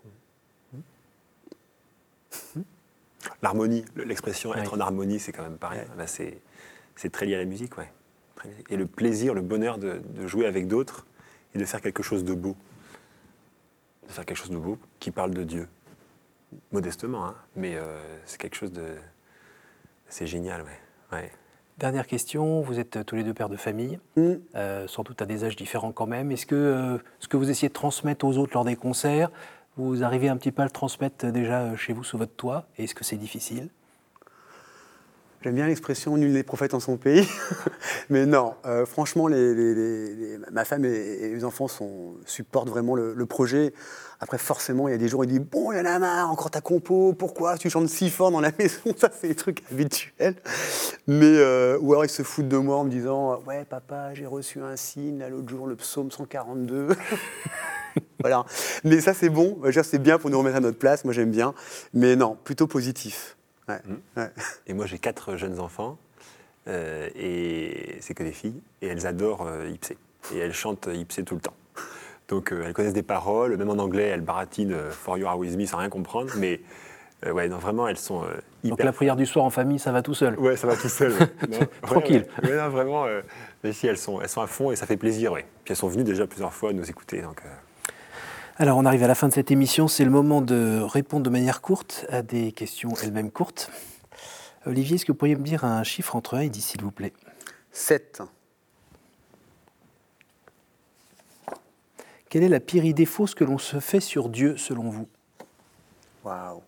L'harmonie, 3.43 3.85
le- 3.95 4.03
l'expression 4.03 4.53
être 4.55 4.73
en 4.75 4.79
harmonie, 4.79 5.19
c'est 5.19 5.31
quand 5.31 5.43
même 5.43 5.57
pareil. 5.57 5.79
Ouais. 5.81 5.97
Là, 5.97 6.07
c'est, 6.07 6.39
c'est 6.95 7.11
très 7.11 7.25
lié 7.25 7.35
à 7.35 7.39
la 7.39 7.45
musique, 7.45 7.77
ouais. 7.77 7.91
Et 8.69 8.77
le 8.77 8.87
plaisir, 8.87 9.35
le 9.35 9.41
bonheur 9.41 9.77
de, 9.77 10.01
de 10.15 10.25
jouer 10.27 10.47
avec 10.47 10.67
d'autres 10.67 11.05
et 11.53 11.59
de 11.59 11.65
faire 11.65 11.81
quelque 11.81 12.01
chose 12.01 12.23
de 12.23 12.33
beau. 12.33 12.55
De 14.07 14.11
faire 14.11 14.25
quelque 14.25 14.37
chose 14.37 14.49
de 14.51 14.57
beau 14.57 14.77
qui 14.99 15.11
parle 15.11 15.31
de 15.33 15.43
Dieu. 15.43 15.67
Modestement, 16.71 17.25
hein, 17.25 17.35
mais 17.55 17.75
euh, 17.75 18.01
c'est 18.25 18.39
quelque 18.39 18.55
chose 18.55 18.71
de. 18.73 18.85
C'est 20.07 20.27
génial, 20.27 20.63
ouais. 20.63 20.79
ouais. 21.17 21.31
Dernière 21.77 22.05
question, 22.05 22.61
vous 22.61 22.79
êtes 22.79 23.05
tous 23.05 23.15
les 23.15 23.23
deux 23.23 23.33
pères 23.33 23.47
de 23.49 23.55
famille, 23.55 23.99
Mm. 24.17 24.33
euh, 24.55 24.87
sans 24.87 25.03
doute 25.03 25.21
à 25.21 25.25
des 25.25 25.45
âges 25.45 25.55
différents 25.55 25.93
quand 25.93 26.07
même. 26.07 26.31
Est-ce 26.31 26.45
que 26.45 26.55
euh, 26.55 26.97
ce 27.19 27.27
que 27.27 27.37
vous 27.37 27.49
essayez 27.49 27.69
de 27.69 27.73
transmettre 27.73 28.25
aux 28.25 28.37
autres 28.37 28.53
lors 28.53 28.65
des 28.65 28.75
concerts, 28.75 29.31
vous 29.77 30.03
arrivez 30.03 30.27
un 30.27 30.35
petit 30.35 30.51
peu 30.51 30.61
à 30.61 30.65
le 30.65 30.71
transmettre 30.71 31.31
déjà 31.31 31.75
chez 31.77 31.93
vous 31.93 32.03
sous 32.03 32.17
votre 32.17 32.35
toit? 32.35 32.67
Et 32.77 32.83
Est-ce 32.83 32.93
que 32.95 33.05
c'est 33.05 33.15
difficile? 33.17 33.69
J'aime 35.43 35.55
bien 35.55 35.65
l'expression 35.65 36.17
nul 36.17 36.33
n'est 36.33 36.43
prophète 36.43 36.75
en 36.75 36.79
son 36.79 36.97
pays. 36.97 37.27
Mais 38.11 38.27
non, 38.27 38.53
euh, 38.67 38.85
franchement, 38.85 39.27
ma 40.51 40.65
femme 40.65 40.85
et, 40.85 41.29
les 41.33 41.43
enfants 41.43 41.65
supportent 42.25 42.69
vraiment 42.69 42.95
le, 42.95 43.25
projet. 43.25 43.73
Après, 44.19 44.37
forcément, 44.37 44.87
il 44.87 44.91
y 44.91 44.93
a 44.93 44.99
des 44.99 45.07
jours 45.07 45.21
où 45.21 45.23
il 45.23 45.29
dit 45.31 45.39
Bon, 45.39 45.71
il 45.71 45.79
y 45.79 45.81
en 45.81 45.85
a 45.85 45.97
marre, 45.97 46.29
encore 46.29 46.51
ta 46.51 46.61
compo, 46.61 47.13
pourquoi 47.17 47.57
tu 47.57 47.71
chantes 47.71 47.89
si 47.89 48.11
fort 48.11 48.29
dans 48.29 48.39
la 48.39 48.51
maison? 48.59 48.93
Ça, 48.95 49.09
c'est 49.19 49.29
des 49.29 49.35
trucs 49.35 49.63
habituels. 49.71 50.35
Mais, 51.07 51.25
euh, 51.25 51.79
ou 51.81 51.93
alors, 51.93 52.05
ils 52.05 52.09
se 52.09 52.21
foutent 52.21 52.47
de 52.47 52.57
moi 52.57 52.77
en 52.77 52.83
me 52.83 52.91
disant 52.91 53.41
Ouais, 53.47 53.65
papa, 53.65 54.13
j'ai 54.13 54.27
reçu 54.27 54.61
un 54.61 54.75
signe 54.75 55.25
l'autre 55.27 55.49
jour, 55.49 55.65
le 55.65 55.75
psaume 55.75 56.11
142. 56.11 56.89
voilà. 58.19 58.45
Mais 58.83 59.01
ça, 59.01 59.15
c'est 59.15 59.29
bon. 59.29 59.59
C'est 59.83 59.97
bien 59.97 60.19
pour 60.19 60.29
nous 60.29 60.37
remettre 60.37 60.57
à 60.57 60.61
notre 60.61 60.77
place. 60.77 61.03
Moi, 61.03 61.15
j'aime 61.15 61.31
bien. 61.31 61.55
Mais 61.95 62.15
non, 62.15 62.37
plutôt 62.43 62.67
positif. 62.67 63.37
Ouais. 63.69 63.79
Ouais. 64.17 64.29
Et 64.67 64.73
moi, 64.73 64.85
j'ai 64.85 64.99
quatre 64.99 65.35
jeunes 65.37 65.59
enfants, 65.59 65.97
euh, 66.67 67.09
et 67.15 67.97
c'est 68.01 68.13
que 68.13 68.23
des 68.23 68.31
filles, 68.31 68.61
et 68.81 68.87
elles 68.87 69.07
adorent 69.07 69.47
euh, 69.47 69.69
Ipsé. 69.69 69.97
Et 70.33 70.37
elles 70.39 70.53
chantent 70.53 70.87
Ipsé 70.91 71.23
tout 71.23 71.35
le 71.35 71.41
temps. 71.41 71.55
Donc, 72.27 72.51
euh, 72.53 72.63
elles 72.65 72.73
connaissent 72.73 72.93
des 72.93 73.03
paroles, 73.03 73.57
même 73.57 73.69
en 73.69 73.77
anglais, 73.79 74.07
elles 74.07 74.21
baratinent 74.21 74.73
euh, 74.73 74.91
For 74.91 75.17
You 75.17 75.27
Are 75.27 75.37
With 75.37 75.57
Me 75.57 75.65
sans 75.65 75.77
rien 75.77 75.89
comprendre, 75.89 76.31
mais 76.37 76.61
euh, 77.25 77.31
ouais, 77.33 77.47
non, 77.49 77.57
vraiment, 77.57 77.87
elles 77.87 77.97
sont 77.97 78.23
euh, 78.23 78.27
hyper. 78.63 78.77
Donc 78.77 78.83
la 78.83 78.93
prière 78.93 79.15
du 79.15 79.25
soir 79.25 79.45
en 79.45 79.49
famille, 79.49 79.79
ça 79.79 79.91
va 79.91 80.01
tout 80.01 80.13
seul. 80.13 80.39
Ouais, 80.39 80.55
ça 80.55 80.67
va 80.67 80.75
tout 80.75 80.89
seul. 80.89 81.11
ouais. 81.13 81.27
Non, 81.49 81.59
ouais, 81.59 81.69
Tranquille. 81.81 82.25
Ouais, 82.43 82.49
Ouais, 82.51 82.57
non, 82.57 82.69
vraiment, 82.69 83.05
euh, 83.05 83.21
mais 83.63 83.73
si, 83.73 83.85
elles 83.87 83.97
sont, 83.97 84.21
elles 84.21 84.29
sont 84.29 84.41
à 84.41 84.47
fond 84.47 84.71
et 84.71 84.75
ça 84.75 84.85
fait 84.85 84.97
plaisir, 84.97 85.31
ouais. 85.33 85.45
Puis 85.63 85.71
elles 85.73 85.77
sont 85.77 85.87
venues 85.87 86.03
déjà 86.03 86.25
plusieurs 86.25 86.53
fois 86.53 86.73
nous 86.73 86.89
écouter, 86.89 87.21
donc. 87.21 87.41
Alors 88.57 88.77
on 88.77 88.85
arrive 88.85 89.03
à 89.03 89.07
la 89.07 89.15
fin 89.15 89.29
de 89.29 89.33
cette 89.33 89.49
émission, 89.49 89.87
c'est 89.87 90.03
le 90.03 90.11
moment 90.11 90.41
de 90.41 90.81
répondre 90.81 91.23
de 91.23 91.29
manière 91.29 91.61
courte 91.61 92.05
à 92.09 92.21
des 92.21 92.51
questions 92.51 92.93
elles-mêmes 93.01 93.31
courtes. 93.31 93.71
Olivier, 94.65 94.95
est-ce 94.95 95.05
que 95.05 95.13
vous 95.13 95.17
pourriez 95.17 95.35
me 95.35 95.43
dire 95.43 95.63
un 95.63 95.83
chiffre 95.83 96.15
entre 96.17 96.35
1 96.35 96.41
et 96.41 96.49
10, 96.49 96.61
s'il 96.61 96.81
vous 96.81 96.91
plaît? 96.91 97.13
7. 97.71 98.21
Quelle 102.29 102.43
est 102.43 102.49
la 102.49 102.59
pire 102.59 102.83
idée 102.83 103.05
fausse 103.05 103.33
que 103.33 103.45
l'on 103.45 103.57
se 103.57 103.79
fait 103.79 104.01
sur 104.01 104.27
Dieu, 104.29 104.57
selon 104.57 104.89
vous? 104.89 105.07
Waouh. 106.25 106.61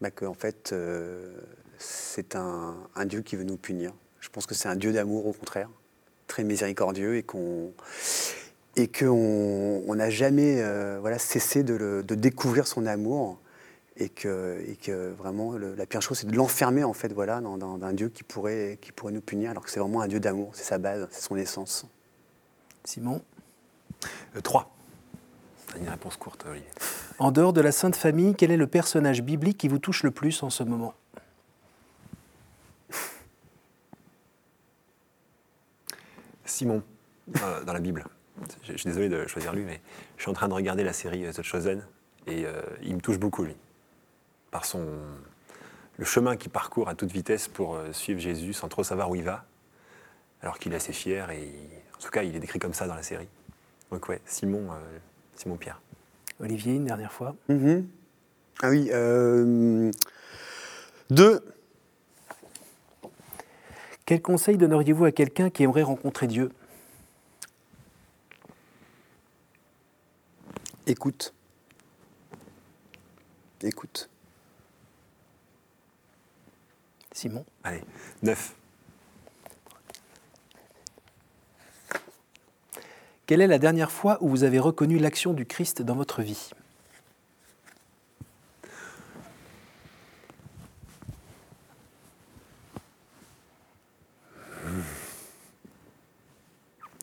Bah 0.00 0.10
que, 0.10 0.26
en 0.26 0.34
fait, 0.34 0.72
euh, 0.72 1.40
c'est 1.78 2.36
un, 2.36 2.76
un 2.94 3.06
Dieu 3.06 3.22
qui 3.22 3.34
veut 3.34 3.44
nous 3.44 3.56
punir. 3.56 3.92
Je 4.20 4.28
pense 4.28 4.46
que 4.46 4.54
c'est 4.54 4.68
un 4.68 4.76
Dieu 4.76 4.92
d'amour, 4.92 5.26
au 5.26 5.32
contraire, 5.32 5.68
très 6.32 6.44
miséricordieux 6.44 7.16
et 7.16 7.22
qu'on 7.22 7.72
et 8.76 8.88
qu'on 8.88 9.82
on 9.86 9.94
n'a 9.94 10.08
jamais 10.08 10.62
euh, 10.62 10.96
voilà, 10.98 11.18
cessé 11.18 11.62
de, 11.62 11.74
le- 11.74 12.02
de 12.02 12.14
découvrir 12.14 12.66
son 12.66 12.86
amour 12.86 13.38
et 13.98 14.08
que, 14.08 14.64
et 14.66 14.76
que 14.76 15.10
vraiment 15.10 15.52
le- 15.52 15.74
la 15.74 15.84
pire 15.84 16.00
chose 16.00 16.20
c'est 16.20 16.26
de 16.26 16.34
l'enfermer 16.34 16.84
en 16.84 16.94
fait 16.94 17.12
voilà 17.12 17.42
dans, 17.42 17.58
dans- 17.58 17.76
dans 17.76 17.86
un 17.86 17.92
Dieu 17.92 18.08
qui 18.08 18.22
pourrait 18.22 18.78
qui 18.80 18.92
pourrait 18.92 19.12
nous 19.12 19.20
punir 19.20 19.50
alors 19.50 19.62
que 19.62 19.70
c'est 19.70 19.78
vraiment 19.78 20.00
un 20.00 20.08
Dieu 20.08 20.20
d'amour, 20.20 20.52
c'est 20.54 20.64
sa 20.64 20.78
base, 20.78 21.06
c'est 21.10 21.20
son 21.20 21.36
essence. 21.36 21.84
Simon 22.84 23.20
euh, 24.34 24.40
trois. 24.40 24.74
Une 25.78 25.88
réponse 25.90 26.16
courte, 26.16 26.44
Olivier. 26.48 26.66
En 27.18 27.30
dehors 27.30 27.52
de 27.52 27.60
la 27.60 27.72
Sainte 27.72 27.96
Famille, 27.96 28.34
quel 28.34 28.50
est 28.50 28.56
le 28.56 28.66
personnage 28.66 29.22
biblique 29.22 29.58
qui 29.58 29.68
vous 29.68 29.78
touche 29.78 30.02
le 30.02 30.10
plus 30.10 30.42
en 30.42 30.48
ce 30.48 30.62
moment? 30.62 30.94
Simon, 36.62 36.82
dans, 37.26 37.64
dans 37.64 37.72
la 37.72 37.80
Bible. 37.80 38.04
Je, 38.64 38.72
je 38.72 38.76
suis 38.78 38.86
désolé 38.86 39.08
de 39.08 39.26
choisir 39.26 39.52
lui, 39.52 39.64
mais 39.64 39.80
je 40.16 40.22
suis 40.22 40.30
en 40.30 40.34
train 40.34 40.48
de 40.48 40.54
regarder 40.54 40.84
la 40.84 40.92
série 40.92 41.26
euh, 41.26 41.32
The 41.32 41.42
Chosen 41.42 41.82
et 42.28 42.46
euh, 42.46 42.62
il 42.82 42.94
me 42.94 43.00
touche 43.00 43.18
beaucoup, 43.18 43.42
lui. 43.44 43.56
Par 44.52 44.64
son. 44.64 44.86
le 45.96 46.04
chemin 46.04 46.36
qu'il 46.36 46.50
parcourt 46.52 46.88
à 46.88 46.94
toute 46.94 47.10
vitesse 47.10 47.48
pour 47.48 47.74
euh, 47.74 47.92
suivre 47.92 48.20
Jésus 48.20 48.52
sans 48.52 48.68
trop 48.68 48.84
savoir 48.84 49.10
où 49.10 49.16
il 49.16 49.24
va, 49.24 49.44
alors 50.40 50.58
qu'il 50.60 50.72
est 50.72 50.76
assez 50.76 50.92
fier 50.92 51.30
et. 51.30 51.42
il- 51.46 51.82
en 51.96 52.04
tout 52.04 52.10
cas, 52.10 52.22
il 52.24 52.34
est 52.34 52.40
décrit 52.40 52.58
comme 52.58 52.74
ça 52.74 52.88
dans 52.88 52.96
la 52.96 53.02
série. 53.04 53.28
Donc, 53.92 54.08
ouais, 54.08 54.20
Simon, 54.26 54.72
euh, 54.72 54.98
Simon 55.36 55.56
Pierre. 55.56 55.80
Olivier, 56.40 56.74
une 56.74 56.84
dernière 56.86 57.12
fois. 57.12 57.36
Mhm. 57.48 57.86
Ah 58.60 58.70
oui. 58.70 58.88
euh, 58.92 59.90
deux. 61.10 61.40
Quel 64.04 64.20
conseil 64.20 64.56
donneriez-vous 64.56 65.04
à 65.04 65.12
quelqu'un 65.12 65.50
qui 65.50 65.62
aimerait 65.62 65.82
rencontrer 65.82 66.26
Dieu? 66.26 66.50
Écoute. 70.86 71.32
Écoute. 73.62 74.10
Simon? 77.12 77.44
Allez, 77.62 77.82
neuf. 78.22 78.56
Quelle 83.26 83.40
est 83.40 83.46
la 83.46 83.58
dernière 83.58 83.92
fois 83.92 84.18
où 84.20 84.28
vous 84.28 84.42
avez 84.42 84.58
reconnu 84.58 84.98
l'action 84.98 85.32
du 85.32 85.46
Christ 85.46 85.82
dans 85.82 85.94
votre 85.94 86.22
vie? 86.22 86.50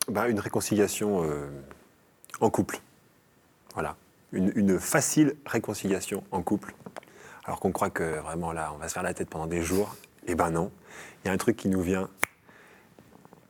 Bah, 0.10 0.28
une 0.28 0.40
réconciliation 0.40 1.24
euh, 1.24 1.48
en 2.42 2.50
couple. 2.50 2.80
Voilà. 3.74 3.96
Une, 4.32 4.52
une 4.56 4.80
facile 4.80 5.36
réconciliation 5.46 6.24
en 6.32 6.42
couple. 6.42 6.74
Alors 7.46 7.60
qu'on 7.60 7.72
croit 7.72 7.90
que 7.90 8.20
vraiment 8.20 8.52
là, 8.52 8.72
on 8.76 8.78
va 8.78 8.88
se 8.88 8.94
faire 8.94 9.04
la 9.04 9.14
tête 9.14 9.30
pendant 9.30 9.48
des 9.48 9.62
jours. 9.62 9.96
Eh 10.28 10.36
ben 10.36 10.52
non. 10.52 10.72
Il 11.24 11.28
y 11.28 11.32
a 11.32 11.34
un 11.34 11.38
truc 11.38 11.58
qui 11.58 11.70
nous 11.70 11.82
vient 11.82 12.10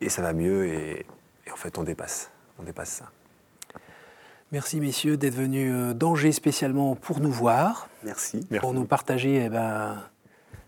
et 0.01 0.09
ça 0.09 0.21
va 0.21 0.31
mieux 0.33 0.65
et, 0.67 1.05
et 1.47 1.51
en 1.51 1.55
fait 1.57 1.77
on 1.77 1.83
dépasse. 1.83 2.29
On 2.59 2.63
dépasse 2.63 2.89
ça. 2.89 3.05
Merci 4.51 4.79
messieurs 4.79 5.17
d'être 5.17 5.35
venus 5.35 5.71
euh, 5.73 5.93
d'Angers 5.93 6.31
spécialement 6.31 6.95
pour 6.95 7.19
nous 7.19 7.31
voir, 7.31 7.87
Merci. 8.03 8.47
pour 8.61 8.73
nous 8.73 8.85
partager 8.85 9.43
eh 9.45 9.49
ben, 9.49 9.97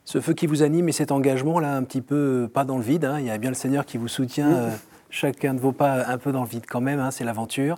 ce 0.06 0.20
feu 0.22 0.34
qui 0.34 0.46
vous 0.46 0.62
anime 0.62 0.88
et 0.90 0.92
cet 0.92 1.12
engagement 1.12 1.60
là 1.60 1.76
un 1.76 1.84
petit 1.84 2.02
peu 2.02 2.44
euh, 2.44 2.48
pas 2.48 2.64
dans 2.64 2.78
le 2.78 2.84
vide. 2.84 3.06
hein. 3.06 3.20
Il 3.20 3.26
y 3.26 3.32
a 3.32 3.38
bien 3.38 3.50
le 3.50 3.56
Seigneur 3.56 3.86
qui 3.86 3.98
vous 3.98 4.08
soutient, 4.08 4.52
euh, 4.54 4.70
chacun 5.12 5.54
de 5.54 5.60
vos 5.60 5.72
pas 5.72 6.08
un 6.08 6.18
peu 6.18 6.32
dans 6.32 6.42
le 6.44 6.50
vide 6.50 6.66
quand 6.68 6.82
même, 6.82 7.00
hein, 7.00 7.12
c'est 7.12 7.24
l'aventure. 7.24 7.78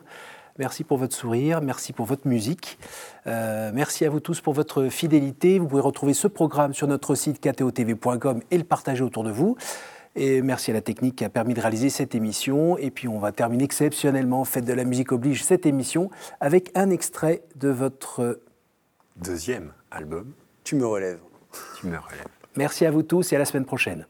Merci 0.60 0.84
pour 0.84 1.00
votre 1.00 1.16
sourire, 1.16 1.62
merci 1.62 1.94
pour 1.94 2.06
votre 2.06 2.28
musique. 2.28 2.78
Euh, 3.26 3.72
merci 3.74 4.06
à 4.06 4.10
vous 4.10 4.20
tous 4.20 4.40
pour 4.40 4.54
votre 4.54 4.88
fidélité. 4.90 5.58
Vous 5.58 5.68
pouvez 5.68 5.82
retrouver 5.82 6.14
ce 6.14 6.28
programme 6.28 6.74
sur 6.76 6.88
notre 6.88 7.16
site 7.16 7.42
ktotv.com 7.42 8.42
et 8.52 8.58
le 8.58 8.64
partager 8.64 9.04
autour 9.04 9.24
de 9.24 9.32
vous. 9.32 9.58
Et 10.16 10.44
merci 10.44 10.70
à 10.70 10.76
la 10.76 10.82
technique 10.82 11.16
qui 11.16 11.26
a 11.26 11.30
permis 11.30 11.56
de 11.56 11.60
réaliser 11.62 11.90
cette 11.90 12.14
émission. 12.14 12.78
Et 12.78 12.92
puis 12.92 13.08
on 13.08 13.18
va 13.18 13.32
terminer 13.32 13.64
exceptionnellement, 13.64 14.46
Fête 14.46 14.66
de 14.66 14.74
la 14.74 14.84
musique 14.84 15.12
oblige, 15.12 15.44
cette 15.44 15.66
émission 15.66 16.12
avec 16.40 16.72
un 16.76 16.92
extrait 16.92 17.42
de 17.56 17.70
votre... 17.70 18.42
Deuxième 19.16 19.74
album, 19.90 20.34
Tu 20.64 20.76
me 20.76 20.86
relèves. 20.86 21.20
tu 21.80 21.88
me 21.88 21.98
relèves. 21.98 22.28
Merci 22.56 22.86
à 22.86 22.92
vous 22.92 23.02
tous 23.02 23.34
et 23.34 23.36
à 23.36 23.40
la 23.40 23.46
semaine 23.46 23.66
prochaine. 23.66 24.06